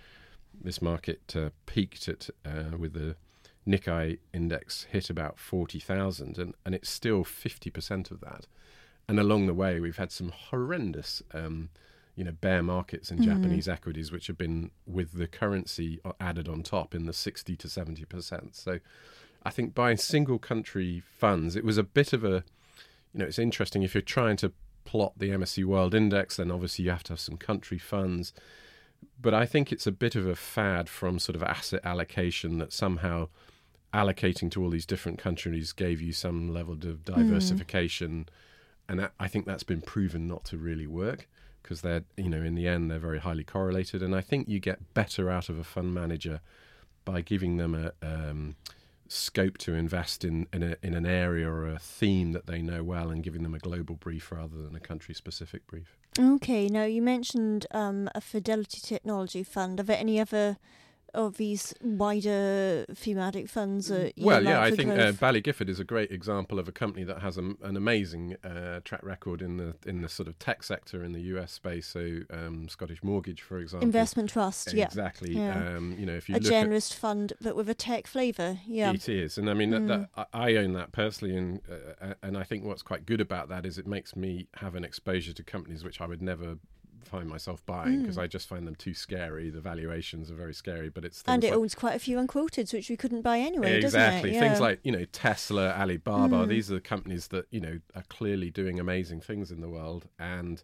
this 0.62 0.83
market 0.83 1.35
uh, 1.37 1.51
peaked 1.66 2.09
at 2.09 2.29
uh, 2.44 2.77
with 2.77 2.92
the 2.94 3.16
Nikkei 3.66 4.18
index 4.33 4.85
hit 4.85 5.11
about 5.11 5.38
40,000 5.38 6.38
and, 6.38 6.55
and 6.64 6.74
it's 6.74 6.88
still 6.88 7.22
50% 7.22 8.11
of 8.11 8.20
that. 8.20 8.46
And 9.09 9.20
along 9.20 9.46
the 9.46 9.55
way 9.55 9.79
we've 9.79 9.98
had 9.98 10.11
some 10.11 10.31
horrendous 10.31 11.22
um, 11.33 11.68
you 12.18 12.24
know 12.24 12.33
bear 12.33 12.64
markets 12.64 13.12
in 13.12 13.22
Japanese 13.22 13.68
equities 13.68 14.11
which 14.11 14.27
have 14.27 14.37
been 14.37 14.72
with 14.87 15.12
the 15.12 15.29
currency 15.29 16.01
uh, 16.05 16.12
added 16.20 16.48
on 16.48 16.64
top 16.64 16.92
in 16.92 17.07
the 17.07 17.12
60 17.12 17.55
to 17.55 17.68
70% 17.68 18.57
so 18.57 18.81
I 19.48 19.50
think 19.50 19.74
buying 19.74 19.96
single 19.96 20.38
country 20.38 21.02
funds, 21.16 21.56
it 21.56 21.64
was 21.64 21.78
a 21.78 21.82
bit 21.82 22.12
of 22.12 22.22
a, 22.22 22.44
you 23.14 23.20
know, 23.20 23.24
it's 23.24 23.38
interesting 23.38 23.82
if 23.82 23.94
you're 23.94 24.02
trying 24.02 24.37
to 24.37 24.52
plot 24.84 25.14
the 25.16 25.30
MSCI 25.30 25.64
World 25.64 25.94
Index, 25.94 26.37
then 26.37 26.50
obviously 26.50 26.84
you 26.84 26.90
have 26.90 27.02
to 27.04 27.14
have 27.14 27.20
some 27.20 27.38
country 27.38 27.78
funds. 27.78 28.34
But 29.18 29.32
I 29.32 29.46
think 29.46 29.72
it's 29.72 29.87
a 29.87 29.92
bit 29.92 30.14
of 30.14 30.26
a 30.26 30.37
fad 30.37 30.90
from 30.90 31.18
sort 31.18 31.34
of 31.34 31.42
asset 31.42 31.80
allocation 31.82 32.58
that 32.58 32.74
somehow 32.74 33.28
allocating 33.94 34.50
to 34.50 34.62
all 34.62 34.68
these 34.68 34.84
different 34.84 35.18
countries 35.18 35.72
gave 35.72 36.02
you 36.02 36.12
some 36.12 36.52
level 36.52 36.74
of 36.74 37.06
diversification. 37.06 38.28
And 38.87 39.00
that, 39.00 39.12
I 39.18 39.28
think 39.28 39.46
that's 39.46 39.62
been 39.62 39.80
proven 39.80 40.28
not 40.28 40.44
to 40.46 40.58
really 40.58 40.87
work 40.87 41.26
because 41.62 41.80
they're, 41.80 42.04
you 42.18 42.28
know, 42.28 42.42
in 42.42 42.54
the 42.54 42.68
end, 42.68 42.90
they're 42.90 42.98
very 42.98 43.20
highly 43.20 43.44
correlated. 43.44 44.02
And 44.02 44.14
I 44.14 44.20
think 44.20 44.46
you 44.46 44.61
get 44.61 44.92
better 44.92 45.30
out 45.30 45.48
of 45.48 45.58
a 45.58 45.64
fund 45.64 45.94
manager 45.94 46.42
by 47.06 47.22
giving 47.22 47.56
them 47.56 47.74
a, 47.74 47.92
um, 48.06 48.54
scope 49.08 49.58
to 49.58 49.74
invest 49.74 50.24
in 50.24 50.46
in, 50.52 50.62
a, 50.62 50.76
in 50.82 50.94
an 50.94 51.06
area 51.06 51.48
or 51.48 51.66
a 51.66 51.78
theme 51.78 52.32
that 52.32 52.46
they 52.46 52.62
know 52.62 52.82
well 52.84 53.10
and 53.10 53.22
giving 53.22 53.42
them 53.42 53.54
a 53.54 53.58
global 53.58 53.96
brief 53.96 54.30
rather 54.30 54.56
than 54.62 54.74
a 54.76 54.80
country 54.80 55.14
specific 55.14 55.66
brief. 55.66 55.96
Okay, 56.18 56.68
now 56.68 56.84
you 56.84 57.00
mentioned 57.00 57.66
um, 57.70 58.08
a 58.14 58.20
Fidelity 58.20 58.80
Technology 58.80 59.42
Fund. 59.42 59.80
Are 59.80 59.84
there 59.84 59.98
any 59.98 60.20
other 60.20 60.58
of 61.18 61.37
these 61.37 61.74
wider 61.83 62.87
thematic 62.94 63.48
funds 63.48 63.88
that 63.88 64.16
you 64.16 64.24
well, 64.24 64.42
yeah, 64.42 64.62
I 64.62 64.70
think 64.70 64.90
uh, 64.92 64.94
growth? 64.94 65.20
Baillie 65.20 65.42
Gifford 65.42 65.68
is 65.68 65.81
a 65.81 65.85
great 65.85 66.11
example 66.12 66.59
of 66.59 66.68
a 66.68 66.72
company 66.72 67.04
that 67.04 67.20
has 67.20 67.37
a, 67.37 67.54
an 67.62 67.76
amazing 67.76 68.37
uh, 68.44 68.81
track 68.85 69.02
record 69.02 69.42
in 69.42 69.57
the 69.57 69.74
in 69.85 70.00
the 70.02 70.09
sort 70.09 70.28
of 70.28 70.38
tech 70.38 70.62
sector 70.62 71.02
in 71.02 71.12
the 71.12 71.20
US 71.33 71.50
space. 71.52 71.87
So 71.88 72.20
um, 72.31 72.68
Scottish 72.68 73.02
Mortgage, 73.02 73.42
for 73.42 73.59
example, 73.59 73.87
Investment 73.87 74.31
trust, 74.31 74.72
yeah. 74.72 74.85
exactly. 74.85 75.35
Yeah. 75.37 75.76
Um, 75.76 75.96
you 75.98 76.07
know, 76.07 76.14
if 76.14 76.28
you 76.28 76.37
A 76.37 76.40
generalist 76.40 76.94
fund, 76.94 77.33
but 77.40 77.57
with 77.57 77.68
a 77.68 77.74
tech 77.74 78.07
flavour, 78.07 78.59
yeah. 78.66 78.92
It 78.92 79.09
is, 79.09 79.37
and 79.38 79.50
I 79.50 79.54
mean 79.54 79.68
Mm. 79.72 79.88
that 79.88 80.09
I 80.33 80.48
I 80.48 80.57
own 80.57 80.72
that 80.74 80.92
personally, 80.92 81.37
and 81.37 81.61
uh, 82.00 82.14
and 82.22 82.38
I 82.38 82.44
think 82.44 82.64
what's 82.64 82.83
quite 82.83 83.04
good 83.04 83.20
about 83.20 83.48
that 83.48 83.66
is 83.66 83.76
it 83.76 83.87
makes 83.87 84.14
me 84.16 84.46
have 84.57 84.74
an 84.76 84.85
exposure 84.85 85.33
to 85.35 85.42
companies 85.42 85.83
which 85.85 86.00
I 86.00 86.07
would 86.07 86.22
never 86.22 86.59
find 87.04 87.28
myself 87.28 87.64
buying 87.66 88.00
because 88.02 88.16
Mm. 88.16 88.22
I 88.22 88.26
just 88.26 88.48
find 88.48 88.66
them 88.66 88.74
too 88.74 88.94
scary. 88.94 89.50
The 89.50 89.61
valuations 89.61 90.30
are 90.30 90.34
very 90.34 90.54
scary, 90.54 90.88
but 90.88 91.04
it's 91.04 91.22
And 91.26 91.42
it 91.44 91.50
like, 91.50 91.58
owns 91.58 91.74
quite 91.74 91.94
a 91.96 91.98
few 91.98 92.18
unquoted, 92.18 92.70
which 92.72 92.90
we 92.90 92.96
couldn't 92.96 93.22
buy 93.22 93.38
anyway, 93.38 93.76
exactly 93.76 94.30
doesn't 94.30 94.44
it? 94.44 94.48
things 94.48 94.61
like 94.61 94.80
you 94.82 94.92
know 94.92 95.04
Tesla, 95.12 95.70
Alibaba. 95.70 96.46
Mm. 96.46 96.48
These 96.48 96.70
are 96.70 96.74
the 96.74 96.80
companies 96.80 97.28
that 97.28 97.46
you 97.50 97.61
know 97.61 97.80
are 97.94 98.04
clearly 98.08 98.50
doing 98.50 98.78
amazing 98.80 99.20
things 99.20 99.50
in 99.50 99.61
the 99.61 99.68
world, 99.68 100.08
and 100.18 100.62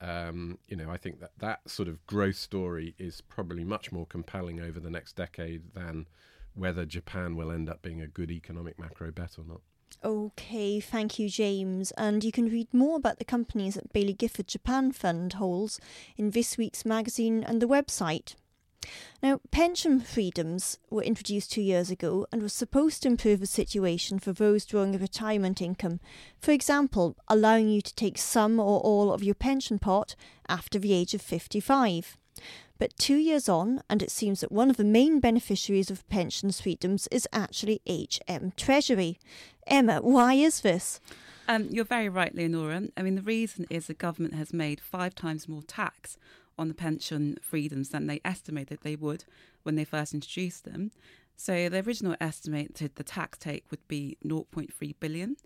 um, 0.00 0.58
you 0.68 0.76
know 0.76 0.90
I 0.90 0.96
think 0.96 1.20
that 1.20 1.32
that 1.38 1.68
sort 1.70 1.88
of 1.88 2.04
growth 2.06 2.36
story 2.36 2.94
is 2.98 3.20
probably 3.20 3.64
much 3.64 3.92
more 3.92 4.06
compelling 4.06 4.60
over 4.60 4.80
the 4.80 4.90
next 4.90 5.14
decade 5.16 5.74
than 5.74 6.06
whether 6.54 6.84
Japan 6.84 7.34
will 7.36 7.50
end 7.50 7.68
up 7.68 7.82
being 7.82 8.00
a 8.00 8.06
good 8.06 8.30
economic 8.30 8.78
macro 8.78 9.10
bet 9.10 9.38
or 9.38 9.44
not. 9.44 9.60
Okay, 10.04 10.80
thank 10.80 11.18
you, 11.18 11.28
James. 11.28 11.90
And 11.92 12.22
you 12.22 12.30
can 12.30 12.50
read 12.50 12.72
more 12.72 12.96
about 12.96 13.18
the 13.18 13.24
companies 13.24 13.74
that 13.74 13.92
Baillie 13.92 14.16
Gifford 14.16 14.48
Japan 14.48 14.92
Fund 14.92 15.34
holds 15.34 15.80
in 16.16 16.30
this 16.30 16.58
week's 16.58 16.84
magazine 16.84 17.42
and 17.42 17.62
the 17.62 17.68
website. 17.68 18.34
Now, 19.22 19.40
pension 19.50 20.00
freedoms 20.00 20.78
were 20.90 21.02
introduced 21.02 21.52
two 21.52 21.62
years 21.62 21.90
ago 21.90 22.26
and 22.30 22.42
were 22.42 22.50
supposed 22.50 23.02
to 23.02 23.08
improve 23.08 23.40
the 23.40 23.46
situation 23.46 24.18
for 24.18 24.32
those 24.32 24.66
drawing 24.66 24.94
a 24.94 24.98
retirement 24.98 25.62
income. 25.62 26.00
For 26.38 26.52
example, 26.52 27.16
allowing 27.28 27.68
you 27.68 27.80
to 27.80 27.94
take 27.94 28.18
some 28.18 28.60
or 28.60 28.80
all 28.80 29.12
of 29.12 29.24
your 29.24 29.34
pension 29.34 29.78
pot 29.78 30.14
after 30.48 30.78
the 30.78 30.92
age 30.92 31.14
of 31.14 31.22
55. 31.22 32.18
But 32.84 32.98
two 32.98 33.16
years 33.16 33.48
on, 33.48 33.80
and 33.88 34.02
it 34.02 34.10
seems 34.10 34.42
that 34.42 34.52
one 34.52 34.68
of 34.68 34.76
the 34.76 34.84
main 34.84 35.18
beneficiaries 35.18 35.90
of 35.90 36.06
pension 36.10 36.52
freedoms 36.52 37.08
is 37.10 37.26
actually 37.32 37.80
HM 37.88 38.52
Treasury. 38.58 39.18
Emma, 39.66 40.02
why 40.02 40.34
is 40.34 40.60
this? 40.60 41.00
Um, 41.48 41.68
you're 41.70 41.86
very 41.86 42.10
right, 42.10 42.34
Leonora. 42.34 42.88
I 42.94 43.00
mean, 43.00 43.14
the 43.14 43.22
reason 43.22 43.66
is 43.70 43.86
the 43.86 43.94
government 43.94 44.34
has 44.34 44.52
made 44.52 44.82
five 44.82 45.14
times 45.14 45.48
more 45.48 45.62
tax 45.62 46.18
on 46.58 46.68
the 46.68 46.74
pension 46.74 47.38
freedoms 47.40 47.88
than 47.88 48.06
they 48.06 48.20
estimated 48.22 48.80
they 48.82 48.96
would 48.96 49.24
when 49.62 49.76
they 49.76 49.84
first 49.84 50.12
introduced 50.12 50.64
them. 50.64 50.90
So 51.36 51.70
the 51.70 51.82
original 51.86 52.16
estimated 52.20 52.96
the 52.96 53.02
tax 53.02 53.38
take 53.38 53.64
would 53.70 53.88
be 53.88 54.18
0.3 54.26 54.94
billion 55.00 55.36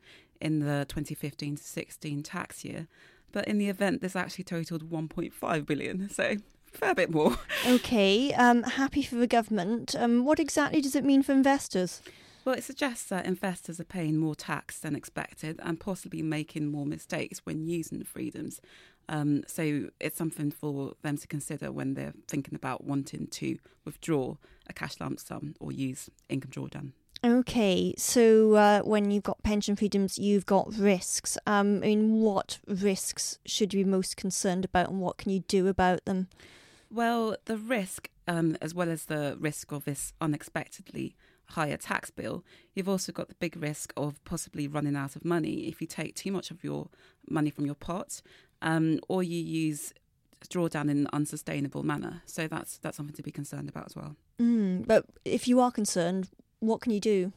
in 0.41 0.59
the 0.59 0.87
2015 0.89 1.57
16 1.57 2.23
tax 2.25 2.65
year, 2.65 2.89
but 3.31 3.47
in 3.47 3.59
the 3.59 3.69
event 3.69 4.01
this 4.01 4.17
actually 4.17 4.43
totaled 4.43 4.91
1.5 4.91 5.67
billion. 5.67 6.09
So 6.13 6.39
fair 6.73 6.95
bit 6.95 7.11
more. 7.11 7.37
Okay, 7.67 8.33
um, 8.35 8.63
happy 8.63 9.03
for 9.03 9.17
the 9.17 9.27
government. 9.27 9.95
Um, 9.99 10.25
what 10.25 10.39
exactly 10.39 10.81
does 10.81 10.95
it 10.95 11.05
mean 11.05 11.23
for 11.23 11.33
investors? 11.33 12.03
Well, 12.45 12.57
it 12.57 12.65
suggests 12.65 13.09
that 13.11 13.27
investors 13.27 13.79
are 13.79 13.85
paying 13.85 14.17
more 14.17 14.35
tax 14.35 14.79
than 14.79 14.97
expected 14.97 15.61
and 15.63 15.79
possibly 15.79 16.23
making 16.23 16.69
more 16.69 16.87
mistakes 16.87 17.41
when 17.45 17.67
using 17.67 17.99
the 17.99 18.05
freedoms. 18.05 18.61
Um, 19.09 19.43
so 19.47 19.89
it's 20.01 20.17
something 20.17 20.51
for 20.51 20.95
them 21.03 21.17
to 21.19 21.27
consider 21.27 21.73
when 21.73 21.95
they're 21.95 22.15
thinking 22.27 22.55
about 22.55 22.85
wanting 22.85 23.27
to 23.27 23.59
withdraw 23.85 24.37
a 24.67 24.73
cash 24.73 25.01
lump 25.01 25.21
sum 25.21 25.55
or 25.61 25.73
use 25.73 26.09
income 26.29 26.51
drawdown. 26.51 26.93
Okay, 27.25 27.95
so 27.99 28.55
uh, 28.55 28.81
when 28.83 29.11
you've 29.11 29.25
got 29.25 29.43
pension 29.43 29.75
freedoms, 29.75 30.19
you've 30.19 30.47
got 30.47 30.73
risks. 30.75 31.37
Um, 31.47 31.79
I 31.79 31.89
mean, 31.89 32.21
what 32.21 32.61
risks 32.67 33.39
should 33.45 33.75
you 33.75 33.85
be 33.85 33.91
most 33.91 34.17
concerned 34.17 34.65
about, 34.65 34.89
and 34.89 35.01
what 35.01 35.19
can 35.19 35.33
you 35.33 35.41
do 35.41 35.67
about 35.67 36.05
them? 36.05 36.29
Well, 36.91 37.37
the 37.45 37.57
risk, 37.57 38.09
um, 38.27 38.57
as 38.61 38.75
well 38.75 38.89
as 38.89 39.07
the 39.07 39.37
risk 39.39 39.73
of 39.73 39.85
this 39.85 40.13
unexpectedly 40.21 41.17
higher 41.51 41.77
tax 41.77 42.11
bill, 42.11 42.45
you've 42.75 42.89
also 42.89 43.13
got 43.13 43.29
the 43.29 43.35
big 43.35 43.57
risk 43.57 43.93
of 43.97 44.23
possibly 44.25 44.69
running 44.69 44.97
out 44.97 45.17
of 45.17 45.25
money 45.25 45.69
if 45.69 45.81
you 45.81 45.87
take 45.87 46.15
too 46.15 46.33
much 46.33 46.51
of 46.51 46.63
your 46.63 46.89
money 47.29 47.51
from 47.51 47.67
your 47.67 47.75
pot, 47.75 48.23
um, 48.63 49.01
or 49.09 49.23
you 49.23 49.39
use 49.39 49.93
drawdown 50.49 50.83
in 50.83 50.99
an 50.99 51.09
unsustainable 51.13 51.83
manner. 51.83 52.23
So 52.27 52.47
that's 52.47 52.79
that's 52.79 52.97
something 52.97 53.17
to 53.17 53.23
be 53.23 53.31
concerned 53.33 53.69
about 53.69 53.87
as 53.87 53.97
well. 53.97 54.17
Mm, 54.41 54.87
but 54.87 55.05
if 55.25 55.49
you 55.49 55.61
are 55.61 55.71
concerned, 55.71 56.31
what 56.61 56.81
can 56.81 56.93
you 56.93 57.01
do? 57.01 57.33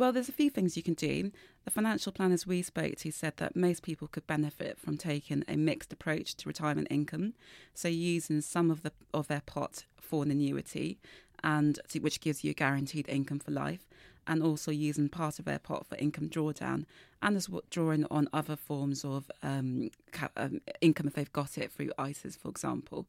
Well, 0.00 0.14
there's 0.14 0.30
a 0.30 0.32
few 0.32 0.48
things 0.48 0.78
you 0.78 0.82
can 0.82 0.94
do. 0.94 1.30
The 1.66 1.70
financial 1.70 2.10
planners 2.10 2.46
we 2.46 2.62
spoke 2.62 2.96
to 2.96 3.12
said 3.12 3.34
that 3.36 3.54
most 3.54 3.82
people 3.82 4.08
could 4.08 4.26
benefit 4.26 4.78
from 4.78 4.96
taking 4.96 5.44
a 5.46 5.56
mixed 5.56 5.92
approach 5.92 6.34
to 6.36 6.48
retirement 6.48 6.88
income, 6.90 7.34
so 7.74 7.86
using 7.88 8.40
some 8.40 8.70
of 8.70 8.82
the 8.82 8.92
of 9.12 9.28
their 9.28 9.42
pot 9.42 9.84
for 10.00 10.22
an 10.22 10.30
annuity, 10.30 10.98
and 11.44 11.78
which 12.00 12.22
gives 12.22 12.42
you 12.42 12.52
a 12.52 12.54
guaranteed 12.54 13.10
income 13.10 13.40
for 13.40 13.50
life, 13.50 13.90
and 14.26 14.42
also 14.42 14.70
using 14.70 15.10
part 15.10 15.38
of 15.38 15.44
their 15.44 15.58
pot 15.58 15.86
for 15.86 15.96
income 15.96 16.30
drawdown, 16.30 16.86
and 17.20 17.36
as 17.36 17.50
drawing 17.68 18.06
on 18.10 18.26
other 18.32 18.56
forms 18.56 19.04
of 19.04 19.30
um, 19.42 19.90
um, 20.34 20.62
income 20.80 21.08
if 21.08 21.12
they've 21.12 21.30
got 21.34 21.58
it 21.58 21.70
through 21.70 21.90
ISAs, 21.98 22.38
for 22.38 22.48
example. 22.48 23.06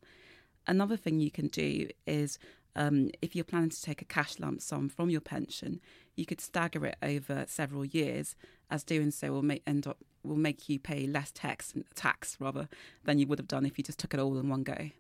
Another 0.68 0.98
thing 0.98 1.22
you 1.22 1.32
can 1.32 1.48
do 1.48 1.88
is 2.06 2.38
um, 2.76 3.10
if 3.22 3.36
you're 3.36 3.46
planning 3.46 3.70
to 3.70 3.82
take 3.82 4.02
a 4.02 4.06
cash 4.06 4.40
lump 4.40 4.62
sum 4.62 4.90
from 4.90 5.10
your 5.10 5.22
pension, 5.22 5.80
you 6.16 6.26
could 6.26 6.42
stagger 6.42 6.86
it 6.86 6.98
over 7.02 7.46
several 7.48 7.86
years, 7.86 8.36
as 8.70 8.84
doing 8.84 9.12
so 9.12 9.32
will 9.32 9.42
make 9.42 9.64
end 9.66 9.88
up 9.88 9.98
will 10.24 10.36
make 10.36 10.70
you 10.70 10.80
pay 10.80 11.08
less 11.08 11.32
tax 11.32 11.74
tax 11.96 12.38
rather 12.40 12.70
than 13.06 13.18
you 13.18 13.26
would 13.26 13.40
have 13.40 13.48
done 13.48 13.66
if 13.66 13.78
you 13.78 13.84
just 13.84 14.00
took 14.00 14.14
it 14.14 14.20
all 14.20 14.38
in 14.38 14.50
one 14.50 14.64
go. 14.64 14.92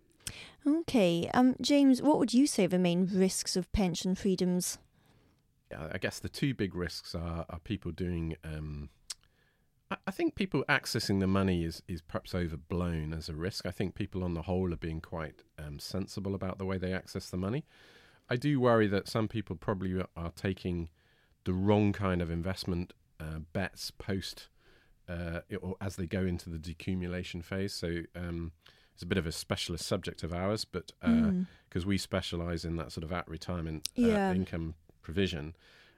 Okay, 0.65 1.29
um, 1.33 1.55
James, 1.61 2.01
what 2.01 2.17
would 2.19 2.33
you 2.33 2.47
say 2.47 2.65
are 2.65 2.69
the 2.69 2.79
main 2.79 3.09
risks 3.11 3.55
of 3.55 3.71
pension 3.71 4.15
freedoms? 4.15 4.77
Yeah, 5.69 5.87
I 5.91 5.97
guess 5.97 6.19
the 6.19 6.29
two 6.29 6.53
big 6.53 6.75
risks 6.75 7.15
are, 7.15 7.45
are 7.49 7.59
people 7.59 7.91
doing. 7.91 8.35
Um, 8.43 8.89
I, 10.07 10.11
think 10.11 10.35
people 10.35 10.63
accessing 10.69 11.19
the 11.19 11.27
money 11.27 11.63
is, 11.63 11.81
is 11.87 12.01
perhaps 12.01 12.33
overblown 12.33 13.13
as 13.13 13.29
a 13.29 13.33
risk. 13.33 13.65
I 13.65 13.71
think 13.71 13.95
people 13.95 14.23
on 14.23 14.33
the 14.33 14.43
whole 14.43 14.71
are 14.73 14.77
being 14.77 15.01
quite 15.01 15.43
um, 15.59 15.79
sensible 15.79 16.35
about 16.35 16.57
the 16.57 16.65
way 16.65 16.77
they 16.77 16.93
access 16.93 17.29
the 17.29 17.37
money. 17.37 17.65
I 18.29 18.35
do 18.35 18.59
worry 18.59 18.87
that 18.87 19.07
some 19.07 19.27
people 19.27 19.55
probably 19.55 20.01
are 20.15 20.31
taking 20.35 20.89
the 21.43 21.53
wrong 21.53 21.91
kind 21.91 22.21
of 22.21 22.29
investment 22.31 22.93
uh, 23.19 23.39
bets 23.53 23.91
post 23.91 24.47
uh, 25.09 25.41
or 25.61 25.75
as 25.81 25.95
they 25.97 26.07
go 26.07 26.21
into 26.21 26.49
the 26.49 26.57
decumulation 26.57 27.43
phase. 27.43 27.73
So 27.73 28.03
um, 28.15 28.53
it's 28.93 29.03
a 29.03 29.07
bit 29.07 29.17
of 29.17 29.27
a 29.27 29.31
specialist 29.31 29.85
subject 29.85 30.23
of 30.23 30.33
ours, 30.33 30.63
but 30.65 30.91
because 31.01 31.83
Mm. 31.83 31.85
we 31.85 31.97
specialize 31.97 32.63
in 32.63 32.77
that 32.77 32.91
sort 32.91 33.03
of 33.03 33.11
at 33.11 33.27
retirement 33.27 33.89
uh, 33.97 34.01
Yeah. 34.01 34.31
income 34.33 34.75
provision 35.01 35.55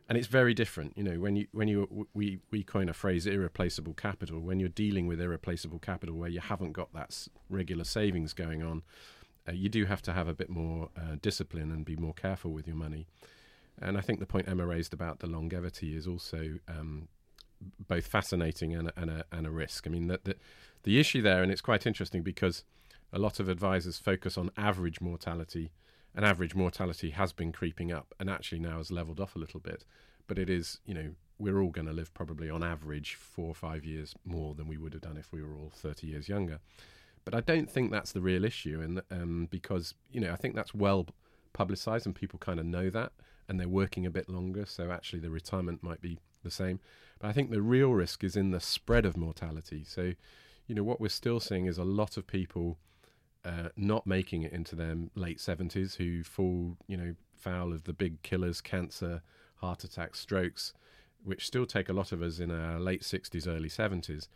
and 0.09 0.17
it's 0.17 0.27
very 0.27 0.53
different 0.53 0.97
you 0.97 1.03
know 1.03 1.19
when 1.19 1.35
you 1.35 1.47
when 1.51 1.67
you 1.67 2.07
we 2.13 2.39
we 2.51 2.63
coin 2.63 2.89
a 2.89 2.93
phrase 2.93 3.25
irreplaceable 3.25 3.93
capital. 3.93 4.39
When 4.39 4.59
you're 4.59 4.69
dealing 4.69 5.07
with 5.07 5.21
irreplaceable 5.21 5.79
capital 5.79 6.15
where 6.15 6.29
you 6.29 6.39
haven't 6.39 6.73
got 6.73 6.93
that 6.93 7.27
regular 7.49 7.83
savings 7.83 8.33
going 8.33 8.63
on 8.63 8.83
uh, 9.47 9.51
you 9.51 9.69
do 9.69 9.85
have 9.85 10.01
to 10.03 10.13
have 10.13 10.27
a 10.27 10.33
bit 10.33 10.49
more 10.49 10.89
uh, 10.97 11.15
discipline 11.21 11.71
and 11.71 11.85
be 11.85 11.95
more 11.95 12.13
careful 12.13 12.51
with 12.51 12.67
your 12.67 12.77
money. 12.77 13.07
And 13.81 13.97
i 13.97 14.01
think 14.01 14.19
the 14.19 14.25
point 14.25 14.47
emma 14.47 14.65
raised 14.65 14.93
about 14.93 15.19
the 15.19 15.27
longevity 15.27 15.95
is 15.95 16.07
also 16.07 16.59
um, 16.67 17.07
both 17.87 18.05
fascinating 18.07 18.75
and 18.75 18.89
a, 18.89 18.93
and 18.97 19.09
a, 19.09 19.25
and 19.31 19.47
a 19.47 19.51
risk. 19.51 19.87
I 19.87 19.89
mean 19.89 20.07
that 20.07 20.25
the, 20.25 20.35
the 20.83 20.99
issue 20.99 21.21
there 21.21 21.41
and 21.41 21.51
it's 21.51 21.61
quite 21.61 21.85
interesting 21.85 22.23
because 22.23 22.63
a 23.11 23.19
lot 23.19 23.39
of 23.39 23.47
advisors 23.47 23.97
focus 23.97 24.37
on 24.37 24.49
average 24.57 24.99
mortality 24.99 25.71
and 26.15 26.25
average 26.25 26.55
mortality 26.55 27.11
has 27.11 27.33
been 27.33 27.51
creeping 27.51 27.91
up 27.91 28.13
and 28.19 28.29
actually 28.29 28.59
now 28.59 28.77
has 28.77 28.91
leveled 28.91 29.19
off 29.19 29.35
a 29.35 29.39
little 29.39 29.59
bit. 29.59 29.85
But 30.27 30.37
it 30.37 30.49
is, 30.49 30.79
you 30.85 30.93
know, 30.93 31.15
we're 31.39 31.59
all 31.59 31.71
going 31.71 31.87
to 31.87 31.93
live 31.93 32.13
probably 32.13 32.49
on 32.49 32.63
average 32.63 33.15
four 33.15 33.47
or 33.49 33.55
five 33.55 33.83
years 33.83 34.15
more 34.23 34.53
than 34.53 34.67
we 34.67 34.77
would 34.77 34.93
have 34.93 35.01
done 35.01 35.17
if 35.17 35.31
we 35.31 35.41
were 35.41 35.55
all 35.55 35.71
30 35.73 36.07
years 36.07 36.29
younger. 36.29 36.59
But 37.25 37.33
I 37.33 37.41
don't 37.41 37.69
think 37.69 37.91
that's 37.91 38.11
the 38.11 38.21
real 38.21 38.45
issue. 38.45 38.81
And 38.81 39.01
um, 39.11 39.47
because, 39.49 39.95
you 40.11 40.21
know, 40.21 40.31
I 40.31 40.35
think 40.35 40.55
that's 40.55 40.73
well 40.73 41.07
publicized 41.51 42.05
and 42.05 42.15
people 42.15 42.39
kind 42.39 42.59
of 42.59 42.65
know 42.65 42.89
that 42.89 43.13
and 43.47 43.59
they're 43.59 43.67
working 43.67 44.05
a 44.05 44.11
bit 44.11 44.29
longer. 44.29 44.65
So 44.65 44.91
actually 44.91 45.19
the 45.19 45.29
retirement 45.29 45.83
might 45.83 46.01
be 46.01 46.19
the 46.43 46.51
same. 46.51 46.79
But 47.19 47.27
I 47.29 47.33
think 47.33 47.49
the 47.49 47.61
real 47.61 47.91
risk 47.91 48.23
is 48.23 48.35
in 48.35 48.51
the 48.51 48.59
spread 48.59 49.05
of 49.05 49.17
mortality. 49.17 49.83
So, 49.87 50.13
you 50.67 50.75
know, 50.75 50.83
what 50.83 51.01
we're 51.01 51.09
still 51.09 51.39
seeing 51.39 51.65
is 51.65 51.77
a 51.77 51.83
lot 51.83 52.17
of 52.17 52.27
people 52.27 52.77
uh, 53.45 53.69
not 53.75 54.07
making 54.07 54.43
it 54.43 54.53
into 54.53 54.75
their 54.75 54.95
late 55.15 55.37
70s 55.39 55.95
who 55.95 56.23
fall, 56.23 56.77
you 56.87 56.97
know, 56.97 57.15
foul 57.35 57.73
of 57.73 57.83
the 57.83 57.93
big 57.93 58.21
killers, 58.21 58.61
cancer, 58.61 59.21
heart 59.55 59.83
attacks, 59.83 60.19
strokes, 60.19 60.73
which 61.23 61.45
still 61.47 61.65
take 61.65 61.89
a 61.89 61.93
lot 61.93 62.11
of 62.11 62.21
us 62.21 62.39
in 62.39 62.51
our 62.51 62.79
late 62.79 63.01
60s, 63.01 63.47
early 63.47 63.69
70s. 63.69 64.27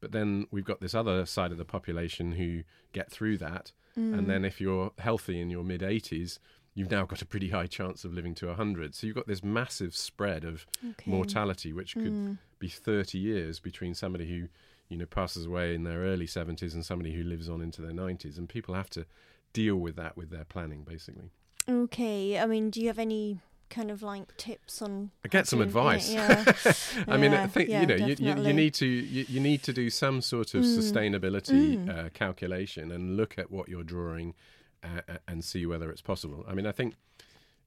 But 0.00 0.12
then 0.12 0.46
we've 0.50 0.64
got 0.64 0.80
this 0.80 0.94
other 0.94 1.24
side 1.26 1.52
of 1.52 1.58
the 1.58 1.64
population 1.64 2.32
who 2.32 2.62
get 2.92 3.10
through 3.10 3.38
that. 3.38 3.72
Mm. 3.96 4.18
And 4.18 4.30
then 4.30 4.44
if 4.44 4.60
you're 4.60 4.90
healthy 4.98 5.40
in 5.40 5.48
your 5.50 5.62
mid 5.64 5.80
80s, 5.80 6.38
you've 6.74 6.90
now 6.90 7.04
got 7.04 7.22
a 7.22 7.26
pretty 7.26 7.50
high 7.50 7.66
chance 7.66 8.04
of 8.04 8.12
living 8.12 8.34
to 8.36 8.46
100. 8.48 8.94
So 8.94 9.06
you've 9.06 9.16
got 9.16 9.28
this 9.28 9.44
massive 9.44 9.94
spread 9.94 10.44
of 10.44 10.66
Okay. 10.84 11.10
mortality, 11.10 11.72
which 11.72 11.96
could 11.96 12.12
Mm. 12.14 12.38
be 12.58 12.68
30 12.68 13.18
years 13.18 13.60
between 13.60 13.94
somebody 13.94 14.28
who 14.28 14.48
you 14.92 14.98
know 14.98 15.06
passes 15.06 15.46
away 15.46 15.74
in 15.74 15.82
their 15.84 16.00
early 16.00 16.26
70s 16.26 16.74
and 16.74 16.84
somebody 16.84 17.12
who 17.14 17.22
lives 17.24 17.48
on 17.48 17.60
into 17.60 17.80
their 17.82 17.92
90s 17.92 18.36
and 18.38 18.48
people 18.48 18.74
have 18.74 18.90
to 18.90 19.04
deal 19.52 19.76
with 19.76 19.96
that 19.96 20.16
with 20.16 20.30
their 20.30 20.44
planning 20.44 20.82
basically 20.84 21.30
Okay, 21.68 22.38
I 22.40 22.46
mean, 22.46 22.70
do 22.70 22.80
you 22.80 22.88
have 22.88 22.98
any 22.98 23.38
kind 23.70 23.90
of 23.92 24.02
like 24.02 24.36
tips 24.36 24.82
on? 24.82 25.12
I 25.24 25.28
get 25.28 25.46
some 25.46 25.60
to- 25.60 25.64
advice. 25.64 26.12
Yeah, 26.12 26.44
I 27.08 27.16
mean, 27.16 27.32
I 27.32 27.46
think 27.46 27.68
yeah, 27.68 27.80
you 27.82 27.86
know 27.86 27.94
you, 28.06 28.16
you, 28.18 28.34
you 28.48 28.52
need 28.52 28.74
to 28.74 28.86
you, 28.86 29.24
you 29.28 29.38
need 29.40 29.62
to 29.62 29.72
do 29.72 29.88
some 29.88 30.20
sort 30.22 30.54
of 30.54 30.64
Mm. 30.64 30.78
sustainability 30.78 31.76
Mm. 31.76 31.88
Uh, 31.88 32.08
calculation 32.10 32.90
and 32.90 33.16
look 33.16 33.38
at 33.38 33.52
what 33.52 33.68
you're 33.68 33.84
drawing 33.84 34.34
uh, 34.82 35.02
uh, 35.08 35.16
and 35.28 35.44
see 35.44 35.64
whether 35.64 35.88
it's 35.92 36.02
possible. 36.02 36.44
I 36.48 36.52
mean, 36.54 36.66
I 36.66 36.72
think 36.72 36.94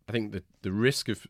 I 0.09 0.11
think 0.11 0.33
the 0.33 0.43
the 0.61 0.73
risk 0.73 1.07
of 1.07 1.25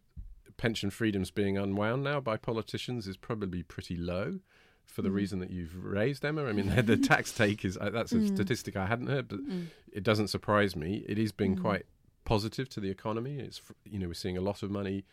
pension 0.58 0.90
freedoms 0.90 1.30
being 1.30 1.60
unwound 1.60 2.04
now 2.04 2.20
by 2.20 2.36
politicians 2.38 3.06
is 3.08 3.16
probably 3.16 3.62
pretty 3.62 3.96
low. 3.96 4.40
For 4.88 5.02
the 5.02 5.10
Mm. 5.10 5.16
reason 5.16 5.40
that 5.40 5.50
you've 5.52 5.76
raised, 5.84 6.24
Emma, 6.24 6.46
I 6.46 6.54
mean, 6.54 6.68
the 6.86 6.96
tax 6.98 7.32
take 7.34 7.66
is 7.66 7.78
uh, 7.78 7.90
that's 7.90 8.14
a 8.14 8.18
Mm. 8.20 8.28
statistic 8.28 8.76
I 8.78 8.86
hadn't 8.86 9.08
heard, 9.08 9.28
but 9.28 9.40
Mm. 9.46 9.68
it 9.92 10.04
doesn't 10.04 10.30
surprise 10.30 10.76
me. 10.76 11.04
It 11.08 11.18
is 11.20 11.32
being 11.32 11.56
Mm. 11.56 11.62
quite 11.62 11.86
positive 12.24 12.70
to 12.70 12.80
the 12.80 12.90
economy. 12.90 13.40
It's 13.40 13.62
you 13.84 14.00
know 14.00 14.08
we're 14.08 14.14
seeing 14.14 14.38
a 14.38 14.42
lot 14.42 14.64
of 14.64 14.72
money 14.72 15.06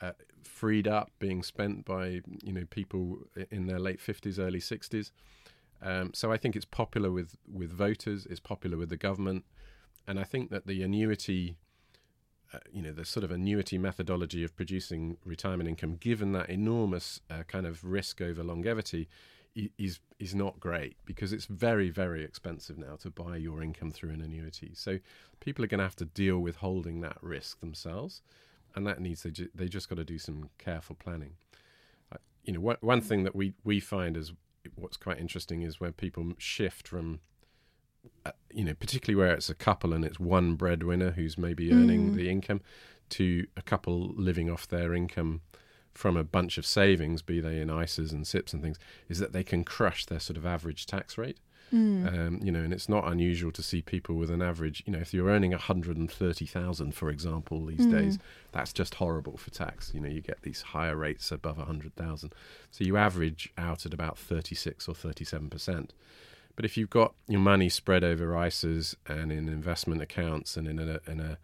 uh, 0.00 0.12
freed 0.42 0.86
up 0.88 1.10
being 1.18 1.42
spent 1.42 1.84
by 1.84 2.20
you 2.42 2.52
know 2.52 2.64
people 2.66 3.26
in 3.50 3.66
their 3.66 3.78
late 3.78 4.00
fifties, 4.00 4.38
early 4.38 4.60
sixties. 4.60 5.10
Um, 5.82 6.12
so 6.14 6.32
I 6.32 6.36
think 6.36 6.56
it's 6.56 6.64
popular 6.64 7.10
with 7.12 7.36
with 7.46 7.70
voters. 7.72 8.26
It's 8.26 8.40
popular 8.40 8.76
with 8.76 8.88
the 8.88 8.96
government, 8.96 9.44
and 10.06 10.18
I 10.20 10.24
think 10.24 10.50
that 10.50 10.66
the 10.66 10.82
annuity. 10.82 11.56
Uh, 12.54 12.58
you 12.72 12.82
know 12.82 12.92
the 12.92 13.04
sort 13.04 13.24
of 13.24 13.30
annuity 13.32 13.78
methodology 13.78 14.44
of 14.44 14.54
producing 14.54 15.16
retirement 15.24 15.68
income, 15.68 15.96
given 15.96 16.32
that 16.32 16.48
enormous 16.48 17.20
uh, 17.28 17.42
kind 17.48 17.66
of 17.66 17.82
risk 17.82 18.20
over 18.20 18.44
longevity, 18.44 19.08
is 19.78 19.98
is 20.18 20.34
not 20.34 20.60
great 20.60 20.96
because 21.04 21.32
it's 21.32 21.46
very 21.46 21.90
very 21.90 22.22
expensive 22.24 22.78
now 22.78 22.96
to 22.96 23.10
buy 23.10 23.36
your 23.36 23.62
income 23.62 23.90
through 23.90 24.10
an 24.10 24.20
annuity. 24.20 24.72
So 24.74 24.98
people 25.40 25.64
are 25.64 25.68
going 25.68 25.78
to 25.78 25.84
have 25.84 25.96
to 25.96 26.04
deal 26.04 26.38
with 26.38 26.56
holding 26.56 27.00
that 27.00 27.18
risk 27.20 27.60
themselves, 27.60 28.22
and 28.74 28.86
that 28.86 29.00
needs 29.00 29.22
they 29.22 29.30
ju- 29.30 29.50
they 29.54 29.68
just 29.68 29.88
got 29.88 29.96
to 29.96 30.04
do 30.04 30.18
some 30.18 30.50
careful 30.58 30.96
planning. 30.96 31.34
Uh, 32.12 32.18
you 32.44 32.52
know, 32.52 32.60
one 32.60 32.76
one 32.80 33.00
thing 33.00 33.24
that 33.24 33.34
we 33.34 33.54
we 33.64 33.80
find 33.80 34.16
is 34.16 34.32
what's 34.76 34.96
quite 34.96 35.18
interesting 35.18 35.62
is 35.62 35.80
where 35.80 35.92
people 35.92 36.32
shift 36.38 36.86
from. 36.86 37.20
You 38.52 38.64
know, 38.64 38.74
particularly 38.74 39.16
where 39.22 39.34
it's 39.34 39.50
a 39.50 39.54
couple 39.54 39.92
and 39.92 40.04
it's 40.04 40.20
one 40.20 40.54
breadwinner 40.54 41.10
who's 41.10 41.36
maybe 41.36 41.72
earning 41.72 42.12
Mm. 42.12 42.14
the 42.14 42.30
income, 42.30 42.60
to 43.10 43.46
a 43.56 43.62
couple 43.62 44.12
living 44.16 44.48
off 44.48 44.66
their 44.68 44.94
income 44.94 45.40
from 45.92 46.16
a 46.16 46.24
bunch 46.24 46.56
of 46.56 46.64
savings, 46.64 47.20
be 47.22 47.40
they 47.40 47.60
in 47.60 47.68
ISAs 47.68 48.12
and 48.12 48.24
SIPPs 48.26 48.52
and 48.52 48.62
things, 48.62 48.78
is 49.08 49.18
that 49.18 49.32
they 49.32 49.42
can 49.44 49.62
crush 49.64 50.06
their 50.06 50.20
sort 50.20 50.36
of 50.36 50.46
average 50.46 50.86
tax 50.86 51.18
rate. 51.18 51.38
Mm. 51.72 52.06
Um, 52.14 52.40
you 52.42 52.52
know, 52.52 52.60
and 52.60 52.72
it's 52.72 52.88
not 52.88 53.10
unusual 53.10 53.50
to 53.52 53.62
see 53.62 53.82
people 53.82 54.14
with 54.14 54.30
an 54.30 54.40
average. 54.42 54.82
You 54.86 54.92
know, 54.92 55.00
if 55.00 55.12
you're 55.12 55.28
earning 55.28 55.52
a 55.52 55.58
hundred 55.58 55.96
and 55.96 56.10
thirty 56.10 56.46
thousand, 56.46 56.94
for 56.94 57.10
example, 57.10 57.64
these 57.66 57.86
Mm. 57.86 57.90
days, 57.90 58.18
that's 58.52 58.72
just 58.72 58.94
horrible 58.96 59.36
for 59.36 59.50
tax. 59.50 59.90
You 59.94 60.00
know, 60.00 60.08
you 60.08 60.20
get 60.20 60.42
these 60.42 60.62
higher 60.62 60.94
rates 60.96 61.32
above 61.32 61.58
a 61.58 61.64
hundred 61.64 61.96
thousand, 61.96 62.34
so 62.70 62.84
you 62.84 62.96
average 62.96 63.52
out 63.58 63.84
at 63.86 63.94
about 63.94 64.16
thirty 64.18 64.54
six 64.54 64.86
or 64.88 64.94
thirty 64.94 65.24
seven 65.24 65.50
percent. 65.50 65.92
But 66.56 66.64
if 66.64 66.76
you've 66.76 66.90
got 66.90 67.14
your 67.28 67.40
money 67.40 67.68
spread 67.68 68.04
over 68.04 68.28
ISAs 68.28 68.94
and 69.06 69.32
in 69.32 69.48
investment 69.48 70.00
accounts 70.00 70.56
and 70.56 70.68
in 70.68 70.78
a, 70.78 71.00
in 71.10 71.20
a 71.20 71.38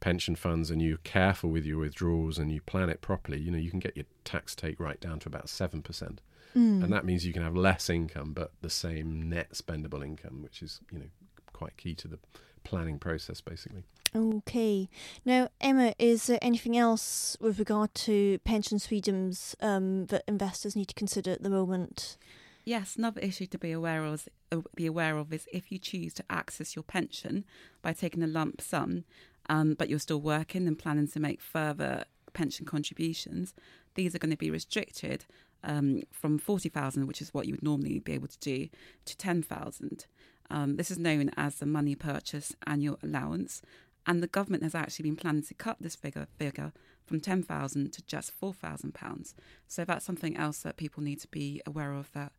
pension 0.00 0.36
funds, 0.36 0.70
and 0.70 0.82
you're 0.82 0.98
careful 0.98 1.50
with 1.50 1.64
your 1.64 1.78
withdrawals 1.78 2.38
and 2.38 2.52
you 2.52 2.60
plan 2.60 2.90
it 2.90 3.00
properly, 3.00 3.40
you 3.40 3.50
know, 3.50 3.58
you 3.58 3.70
can 3.70 3.80
get 3.80 3.96
your 3.96 4.06
tax 4.24 4.54
take 4.54 4.78
right 4.78 5.00
down 5.00 5.18
to 5.20 5.28
about 5.28 5.48
seven 5.48 5.82
percent 5.82 6.20
Mm. 6.56 6.84
and 6.84 6.92
that 6.92 7.04
means 7.04 7.26
you 7.26 7.32
can 7.32 7.42
have 7.42 7.56
less 7.56 7.90
income 7.90 8.32
but 8.32 8.52
the 8.60 8.70
same 8.70 9.28
net 9.28 9.54
spendable 9.54 10.04
income 10.04 10.40
which 10.40 10.62
is 10.62 10.78
you 10.92 11.00
know 11.00 11.06
quite 11.52 11.76
key 11.76 11.96
to 11.96 12.06
the 12.06 12.20
planning 12.62 12.98
process 13.00 13.40
basically 13.40 13.82
Okay. 14.16 14.88
Now, 15.24 15.48
Emma, 15.60 15.92
is 15.98 16.28
there 16.28 16.38
anything 16.40 16.76
else 16.76 17.36
with 17.40 17.58
regard 17.58 17.92
to 17.96 18.38
pension 18.44 18.78
freedoms 18.78 19.56
um, 19.60 20.06
that 20.06 20.22
investors 20.28 20.76
need 20.76 20.86
to 20.86 20.94
consider 20.94 21.32
at 21.32 21.42
the 21.42 21.50
moment? 21.50 22.16
Yes, 22.64 22.96
another 22.96 23.20
issue 23.20 23.46
to 23.46 23.58
be 23.58 23.72
aware 23.72 24.04
of, 24.04 24.26
uh, 24.50 24.62
be 24.74 24.86
aware 24.86 25.18
of 25.18 25.32
is 25.32 25.46
if 25.52 25.70
you 25.70 25.78
choose 25.78 26.14
to 26.14 26.24
access 26.30 26.74
your 26.74 26.82
pension 26.82 27.44
by 27.82 27.92
taking 27.92 28.22
a 28.22 28.26
lump 28.26 28.62
sum, 28.62 29.04
um, 29.50 29.74
but 29.74 29.90
you're 29.90 29.98
still 29.98 30.20
working 30.20 30.66
and 30.66 30.78
planning 30.78 31.08
to 31.08 31.20
make 31.20 31.42
further 31.42 32.04
pension 32.32 32.64
contributions, 32.64 33.52
these 33.94 34.14
are 34.14 34.18
going 34.18 34.30
to 34.30 34.36
be 34.36 34.50
restricted 34.50 35.26
um, 35.62 36.02
from 36.10 36.38
forty 36.38 36.70
thousand, 36.70 37.06
which 37.06 37.20
is 37.20 37.34
what 37.34 37.46
you 37.46 37.52
would 37.52 37.62
normally 37.62 37.98
be 37.98 38.12
able 38.12 38.28
to 38.28 38.38
do, 38.38 38.68
to 39.04 39.16
ten 39.16 39.42
thousand. 39.42 40.06
Um, 40.50 40.76
this 40.76 40.90
is 40.90 40.98
known 40.98 41.30
as 41.36 41.56
the 41.56 41.66
money 41.66 41.94
purchase 41.94 42.54
annual 42.66 42.98
allowance, 43.02 43.60
and 44.06 44.22
the 44.22 44.26
government 44.26 44.62
has 44.62 44.74
actually 44.74 45.04
been 45.04 45.16
planning 45.16 45.42
to 45.42 45.54
cut 45.54 45.76
this 45.80 45.94
figure 45.94 46.26
figure 46.38 46.72
from 47.04 47.20
ten 47.20 47.42
thousand 47.42 47.92
to 47.92 48.02
just 48.02 48.30
four 48.30 48.52
thousand 48.52 48.94
pounds. 48.94 49.34
So 49.66 49.84
that's 49.84 50.04
something 50.04 50.36
else 50.36 50.58
that 50.60 50.76
people 50.76 51.02
need 51.02 51.20
to 51.20 51.28
be 51.28 51.60
aware 51.66 51.92
of. 51.92 52.10
That 52.12 52.32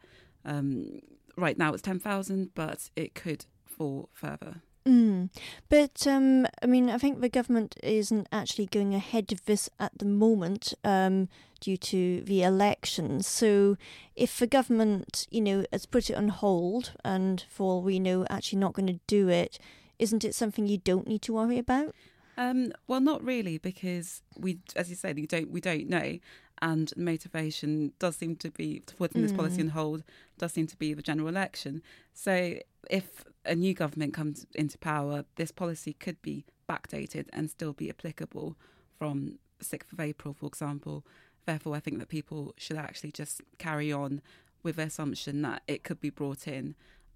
um, 0.44 1.02
right 1.38 1.58
now 1.58 1.74
it's 1.74 1.82
ten 1.82 2.00
thousand, 2.00 2.52
but 2.56 2.90
it 2.96 3.16
could 3.16 3.46
fall 3.66 4.10
further. 4.14 4.62
Mm. 4.88 5.30
But 5.68 6.06
um, 6.06 6.46
I 6.62 6.68
mean, 6.68 6.90
I 6.90 7.00
think 7.00 7.20
the 7.20 7.30
government 7.30 7.76
isn't 7.82 8.28
actually 8.32 8.68
going 8.68 8.94
ahead 8.94 9.26
with 9.32 9.46
this 9.46 9.68
at 9.80 9.98
the 9.98 10.06
moment 10.06 10.76
um, 10.84 11.28
due 11.60 11.78
to 11.78 12.22
the 12.22 12.44
elections. 12.44 13.26
So, 13.26 13.78
if 14.16 14.38
the 14.38 14.46
government, 14.46 15.28
you 15.32 15.42
know, 15.42 15.66
has 15.74 15.88
put 15.88 16.12
it 16.12 16.16
on 16.16 16.28
hold 16.28 16.94
and, 17.04 17.44
for 17.50 17.64
all 17.64 17.82
we 17.82 17.98
know, 17.98 18.28
actually 18.30 18.60
not 18.60 18.74
going 18.74 18.88
to 18.88 19.00
do 19.08 19.28
it, 19.28 19.58
isn't 20.00 20.24
it 20.24 20.36
something 20.36 20.68
you 20.68 20.78
don't 20.78 21.08
need 21.08 21.22
to 21.24 21.34
worry 21.34 21.58
about? 21.58 21.94
Um, 22.38 22.74
well, 22.88 23.00
not 23.00 23.24
really, 23.24 23.58
because 23.58 24.22
we, 24.38 24.60
as 24.76 24.90
you 24.90 24.96
said, 24.96 25.16
we 25.16 25.26
don't 25.26 25.52
we 25.52 25.62
don't 25.62 25.88
know, 25.88 26.20
and 26.62 26.92
motivation 26.98 27.94
does 28.00 28.18
seem 28.18 28.36
to 28.38 28.52
be 28.52 28.80
to 28.88 28.96
putting 28.96 29.22
this 29.22 29.32
policy 29.32 29.58
Mm. 29.62 29.66
on 29.66 29.68
hold 29.70 30.04
does 30.38 30.52
seem 30.54 30.68
to 30.68 30.76
be 30.78 30.94
the 30.94 31.02
general 31.02 31.30
election. 31.30 31.82
So, 32.14 32.60
if 32.90 33.24
a 33.46 33.56
new 33.56 33.74
government 33.74 34.14
comes 34.14 34.46
into 34.54 34.78
power, 34.78 35.24
this 35.38 35.52
policy 35.52 35.94
could 35.94 36.22
be 36.22 36.46
backdated 36.70 37.28
and 37.32 37.50
still 37.50 37.74
be 37.74 37.90
applicable 37.90 38.58
from 38.98 39.40
sixth 39.62 39.94
of 39.94 40.00
April, 40.00 40.34
for 40.34 40.48
example. 40.48 41.06
Therefore, 41.46 41.76
I 41.76 41.80
think 41.80 42.00
that 42.00 42.10
people 42.10 42.54
should 42.58 42.78
actually 42.78 43.12
just 43.12 43.42
carry 43.60 43.92
on 43.94 44.22
with 44.64 44.76
the 44.78 44.84
assumption 44.84 45.42
that 45.44 45.62
it 45.68 45.84
could 45.84 46.02
be 46.02 46.10
brought 46.10 46.48
in 46.48 46.76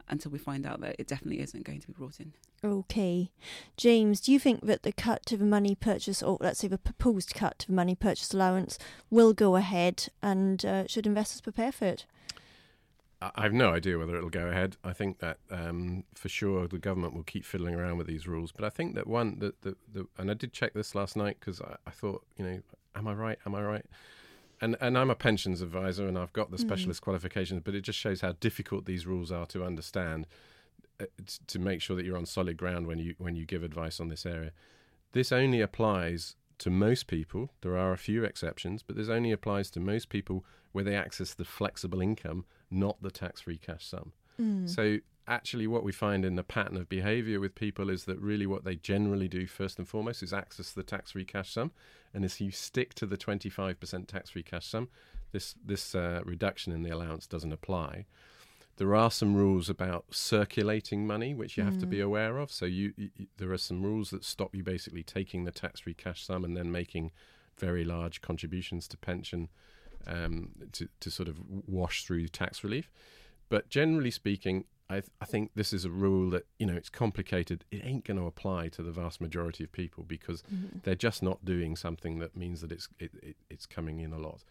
until 0.10 0.32
we 0.32 0.38
find 0.38 0.66
out 0.66 0.82
that 0.82 0.96
it 1.00 1.08
definitely 1.08 1.42
isn't 1.42 1.64
going 1.64 1.80
to 1.82 1.88
be 1.88 1.94
brought 1.94 2.20
in. 2.20 2.34
Okay. 2.64 3.32
James, 3.78 4.20
do 4.20 4.32
you 4.32 4.40
think 4.40 4.66
that 4.66 4.84
the 4.84 4.92
cut 4.92 5.26
to 5.28 5.38
the 5.38 5.46
money 5.46 5.76
purchase, 5.76 6.22
or 6.22 6.38
let's 6.42 6.60
say 6.60 6.68
the 6.68 6.78
proposed 6.78 7.34
cut 7.34 7.60
to 7.60 7.68
the 7.68 7.74
money 7.74 7.96
purchase 7.96 8.34
allowance, 8.34 8.78
will 9.10 9.34
go 9.34 9.56
ahead 9.56 10.08
and 10.22 10.66
uh, 10.66 10.88
should 10.88 11.08
investors 11.08 11.42
prepare 11.42 11.72
for 11.72 11.86
it? 11.86 12.06
I 13.22 13.32
I 13.36 13.44
have 13.44 13.54
no 13.54 13.74
idea 13.74 13.98
whether 13.98 14.16
it'll 14.16 14.30
go 14.30 14.48
ahead. 14.48 14.78
I 14.84 14.94
think 14.94 15.20
that 15.20 15.38
um, 15.52 16.04
for 16.16 16.30
sure 16.30 16.68
the 16.68 16.78
government 16.78 17.14
will 17.14 17.24
keep 17.24 17.46
fiddling 17.46 17.76
around 17.76 17.98
with 17.98 18.08
these 18.08 18.28
rules. 18.28 18.52
But 18.52 18.66
I 18.66 18.70
think 18.70 18.96
that 18.96 19.08
one, 19.08 19.40
the, 19.40 19.54
the, 19.62 19.76
the 19.92 20.08
and 20.18 20.32
I 20.32 20.34
did 20.34 20.54
check 20.54 20.74
this 20.74 20.96
last 20.96 21.16
night 21.16 21.38
because 21.40 21.62
I, 21.62 21.76
I 21.86 21.92
thought, 21.92 22.26
you 22.38 22.46
know, 22.46 22.60
am 22.96 23.08
I 23.08 23.14
right? 23.14 23.40
Am 23.46 23.56
I 23.56 23.62
right? 23.62 23.86
And 24.62 24.76
and 24.82 24.98
I'm 24.98 25.10
a 25.10 25.16
pensions 25.16 25.62
advisor 25.62 26.08
and 26.08 26.18
I've 26.18 26.34
got 26.34 26.52
the 26.52 26.58
Mm. 26.58 26.62
specialist 26.62 27.02
qualifications, 27.02 27.62
but 27.64 27.76
it 27.76 27.82
just 27.82 27.98
shows 28.00 28.22
how 28.22 28.34
difficult 28.34 28.86
these 28.86 29.06
rules 29.08 29.32
are 29.32 29.46
to 29.48 29.64
understand 29.64 30.28
uh, 31.00 31.06
t- 31.26 31.40
to 31.48 31.60
make 31.60 31.82
sure 31.82 31.96
that 31.96 32.06
you're 32.06 32.18
on 32.18 32.26
solid 32.26 32.58
ground 32.58 32.86
when 32.88 33.00
you 33.00 33.16
when 33.18 33.36
you 33.36 33.46
give 33.46 33.64
advice 33.64 34.00
on 34.00 34.10
this 34.10 34.26
area. 34.26 34.52
This 35.14 35.32
only 35.32 35.62
applies 35.62 36.36
to 36.60 36.70
most 36.70 37.08
people. 37.08 37.52
There 37.62 37.78
are 37.78 37.94
a 37.94 37.98
few 37.98 38.26
exceptions, 38.26 38.84
but 38.84 38.96
this 38.98 39.08
only 39.08 39.32
applies 39.32 39.72
to 39.72 39.80
most 39.80 40.10
people 40.10 40.44
where 40.74 40.84
they 40.84 40.96
access 40.96 41.34
the 41.34 41.46
flexible 41.46 42.02
income, 42.02 42.44
not 42.70 43.02
the 43.02 43.10
tax-free 43.10 43.58
cash 43.60 43.86
sum. 43.86 44.12
Mm. 44.40 44.70
So 44.70 44.98
actually 45.30 45.68
what 45.68 45.84
we 45.84 45.92
find 45.92 46.26
in 46.26 46.36
the 46.36 46.44
pattern 46.44 46.76
of 46.76 46.90
behavior 46.90 47.40
with 47.40 47.56
people 47.56 47.90
is 47.90 48.06
that 48.06 48.20
really 48.20 48.46
what 48.46 48.64
they 48.64 48.76
generally 48.76 49.28
do 49.28 49.48
first 49.48 49.78
and 49.78 49.88
foremost 49.88 50.24
is 50.24 50.34
access 50.34 50.72
the 50.72 50.84
tax-free 50.84 51.26
cash 51.26 51.54
sum. 51.54 51.72
And 52.14 52.26
if 52.26 52.42
you 52.42 52.52
stick 52.52 52.94
to 52.96 53.06
the 53.06 53.18
25% 53.18 54.08
tax-free 54.08 54.44
cash 54.44 54.66
sum 54.68 54.90
this 55.32 55.56
this 55.64 55.94
uh, 55.96 56.22
reduction 56.26 56.74
in 56.74 56.84
the 56.84 56.90
allowance 56.90 57.28
doesn't 57.28 57.54
apply. 57.54 58.06
There 58.78 58.96
are 58.96 59.12
some 59.12 59.36
rules 59.36 59.70
about 59.70 60.06
circulating 60.10 61.06
money 61.06 61.34
which 61.34 61.58
you 61.58 61.64
have 61.64 61.78
to 61.80 61.86
Mm. 61.86 61.90
be 61.90 62.00
aware 62.00 62.38
of. 62.38 62.52
So 62.52 62.66
you, 62.66 62.94
you 62.98 63.10
there 63.38 63.52
are 63.52 63.58
some 63.58 63.84
rules 63.84 64.10
that 64.10 64.24
stop 64.24 64.56
you 64.56 64.64
basically 64.64 65.04
taking 65.04 65.44
the 65.44 65.52
tax-free 65.52 65.96
cash 65.96 66.24
sum 66.26 66.44
and 66.44 66.56
then 66.56 66.72
making 66.72 67.12
very 67.58 67.84
large 67.84 68.22
contributions 68.22 68.88
to 68.88 68.98
pension 68.98 69.50
um, 70.08 70.50
to, 70.72 70.88
to 71.02 71.12
sort 71.12 71.28
of 71.28 71.38
wash 71.68 72.06
through 72.06 72.30
tax 72.30 72.64
relief. 72.64 72.90
But 73.50 73.70
generally 73.70 74.12
speaking 74.12 74.66
I, 74.90 74.96
th- 75.02 75.12
I 75.22 75.26
think 75.26 75.52
this 75.54 75.72
is 75.72 75.86
a 75.86 75.90
rule 75.92 76.30
that 76.32 76.48
you 76.58 76.66
know 76.66 76.74
it's 76.76 76.90
complicated. 76.90 77.64
It 77.72 77.82
ain't 77.86 78.06
going 78.06 78.20
to 78.20 78.26
apply 78.26 78.70
to 78.70 78.82
the 78.84 78.92
vast 78.92 79.22
majority 79.22 79.64
of 79.64 79.72
people 79.72 80.04
because 80.04 80.42
Mhm. 80.44 80.82
they're 80.84 80.96
just 80.96 81.22
not 81.22 81.46
doing 81.46 81.76
something 81.76 82.20
that 82.20 82.36
means 82.36 82.62
that 82.62 82.72
it's 82.72 82.90
it, 83.00 83.12
it, 83.22 83.38
it's 83.50 83.66
coming 83.66 84.00
in 84.00 84.12
a 84.14 84.18
lot. 84.18 84.44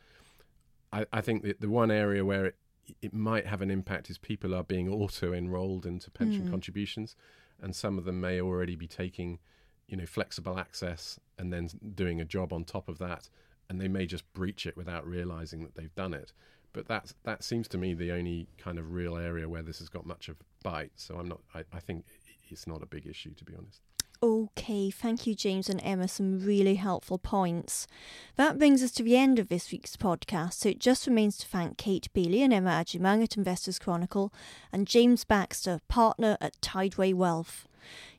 I, 0.92 1.06
I 1.12 1.20
think 1.20 1.42
that 1.42 1.60
the 1.60 1.68
one 1.68 1.90
area 1.90 2.24
where 2.24 2.46
it 2.46 2.56
it 3.02 3.12
might 3.12 3.46
have 3.46 3.60
an 3.60 3.70
impact 3.70 4.08
is 4.08 4.16
people 4.16 4.54
are 4.54 4.62
being 4.64 4.88
auto 4.88 5.32
enrolled 5.34 5.84
into 5.84 6.10
pension 6.10 6.46
Mm. 6.46 6.50
contributions, 6.50 7.16
and 7.60 7.76
some 7.76 7.98
of 7.98 8.04
them 8.04 8.20
may 8.20 8.40
already 8.40 8.76
be 8.76 8.86
taking 8.86 9.40
you 9.88 9.96
know, 9.96 10.04
flexible 10.06 10.58
access 10.58 11.18
and 11.38 11.50
then 11.50 11.66
doing 11.94 12.20
a 12.20 12.24
job 12.24 12.52
on 12.52 12.62
top 12.62 12.88
of 12.90 12.98
that, 12.98 13.30
and 13.70 13.80
they 13.80 13.88
may 13.88 14.04
just 14.06 14.30
breach 14.34 14.66
it 14.66 14.76
without 14.76 15.06
realizing 15.06 15.62
that 15.62 15.74
they've 15.76 15.94
done 15.94 16.12
it. 16.12 16.32
But 16.78 16.86
that 16.86 17.12
that 17.24 17.42
seems 17.42 17.66
to 17.68 17.76
me 17.76 17.92
the 17.92 18.12
only 18.12 18.46
kind 18.56 18.78
of 18.78 18.92
real 18.92 19.16
area 19.16 19.48
where 19.48 19.62
this 19.62 19.80
has 19.80 19.88
got 19.88 20.06
much 20.06 20.28
of 20.28 20.36
bite. 20.62 20.92
So 20.94 21.16
I'm 21.16 21.26
not. 21.26 21.40
I, 21.52 21.64
I 21.72 21.80
think 21.80 22.04
it's 22.50 22.68
not 22.68 22.84
a 22.84 22.86
big 22.86 23.04
issue 23.04 23.34
to 23.34 23.44
be 23.44 23.52
honest. 23.58 23.80
Okay, 24.22 24.88
thank 24.88 25.26
you, 25.26 25.34
James 25.34 25.68
and 25.68 25.80
Emma. 25.82 26.06
Some 26.06 26.38
really 26.38 26.76
helpful 26.76 27.18
points. 27.18 27.88
That 28.36 28.60
brings 28.60 28.80
us 28.80 28.92
to 28.92 29.02
the 29.02 29.16
end 29.16 29.40
of 29.40 29.48
this 29.48 29.72
week's 29.72 29.96
podcast, 29.96 30.52
so 30.52 30.68
it 30.68 30.78
just 30.78 31.08
remains 31.08 31.36
to 31.38 31.48
thank 31.48 31.78
Kate 31.78 32.06
Bailey 32.12 32.44
and 32.44 32.52
Emma 32.52 32.70
Agyemang 32.70 33.24
at 33.24 33.36
Investors 33.36 33.80
Chronicle 33.80 34.32
and 34.72 34.86
James 34.86 35.24
Baxter, 35.24 35.80
partner 35.88 36.36
at 36.40 36.60
Tideway 36.60 37.12
Wealth. 37.12 37.66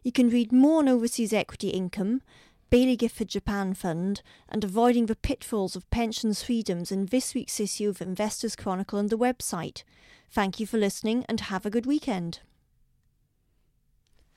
You 0.04 0.12
can 0.12 0.30
read 0.30 0.52
more 0.52 0.80
on 0.80 0.90
overseas 0.90 1.32
equity 1.32 1.70
income, 1.70 2.24
Baillie 2.70 2.98
Gifford 2.98 3.30
Japan 3.30 3.74
Fund, 3.74 4.22
and 4.48 4.64
avoiding 4.64 5.08
the 5.08 5.16
pitfalls 5.16 5.76
of 5.76 5.90
pensions 5.90 6.44
freedoms 6.44 6.92
in 6.92 7.08
this 7.08 7.34
week's 7.34 7.60
issue 7.60 7.90
of 7.90 8.02
Investors 8.02 8.56
Chronicle 8.56 9.00
and 9.00 9.10
the 9.10 9.18
website. 9.18 9.84
Thank 10.30 10.60
you 10.60 10.68
for 10.68 10.78
listening 10.78 11.26
and 11.28 11.40
have 11.40 11.66
a 11.66 11.72
good 11.72 11.88
weekend. 11.88 12.42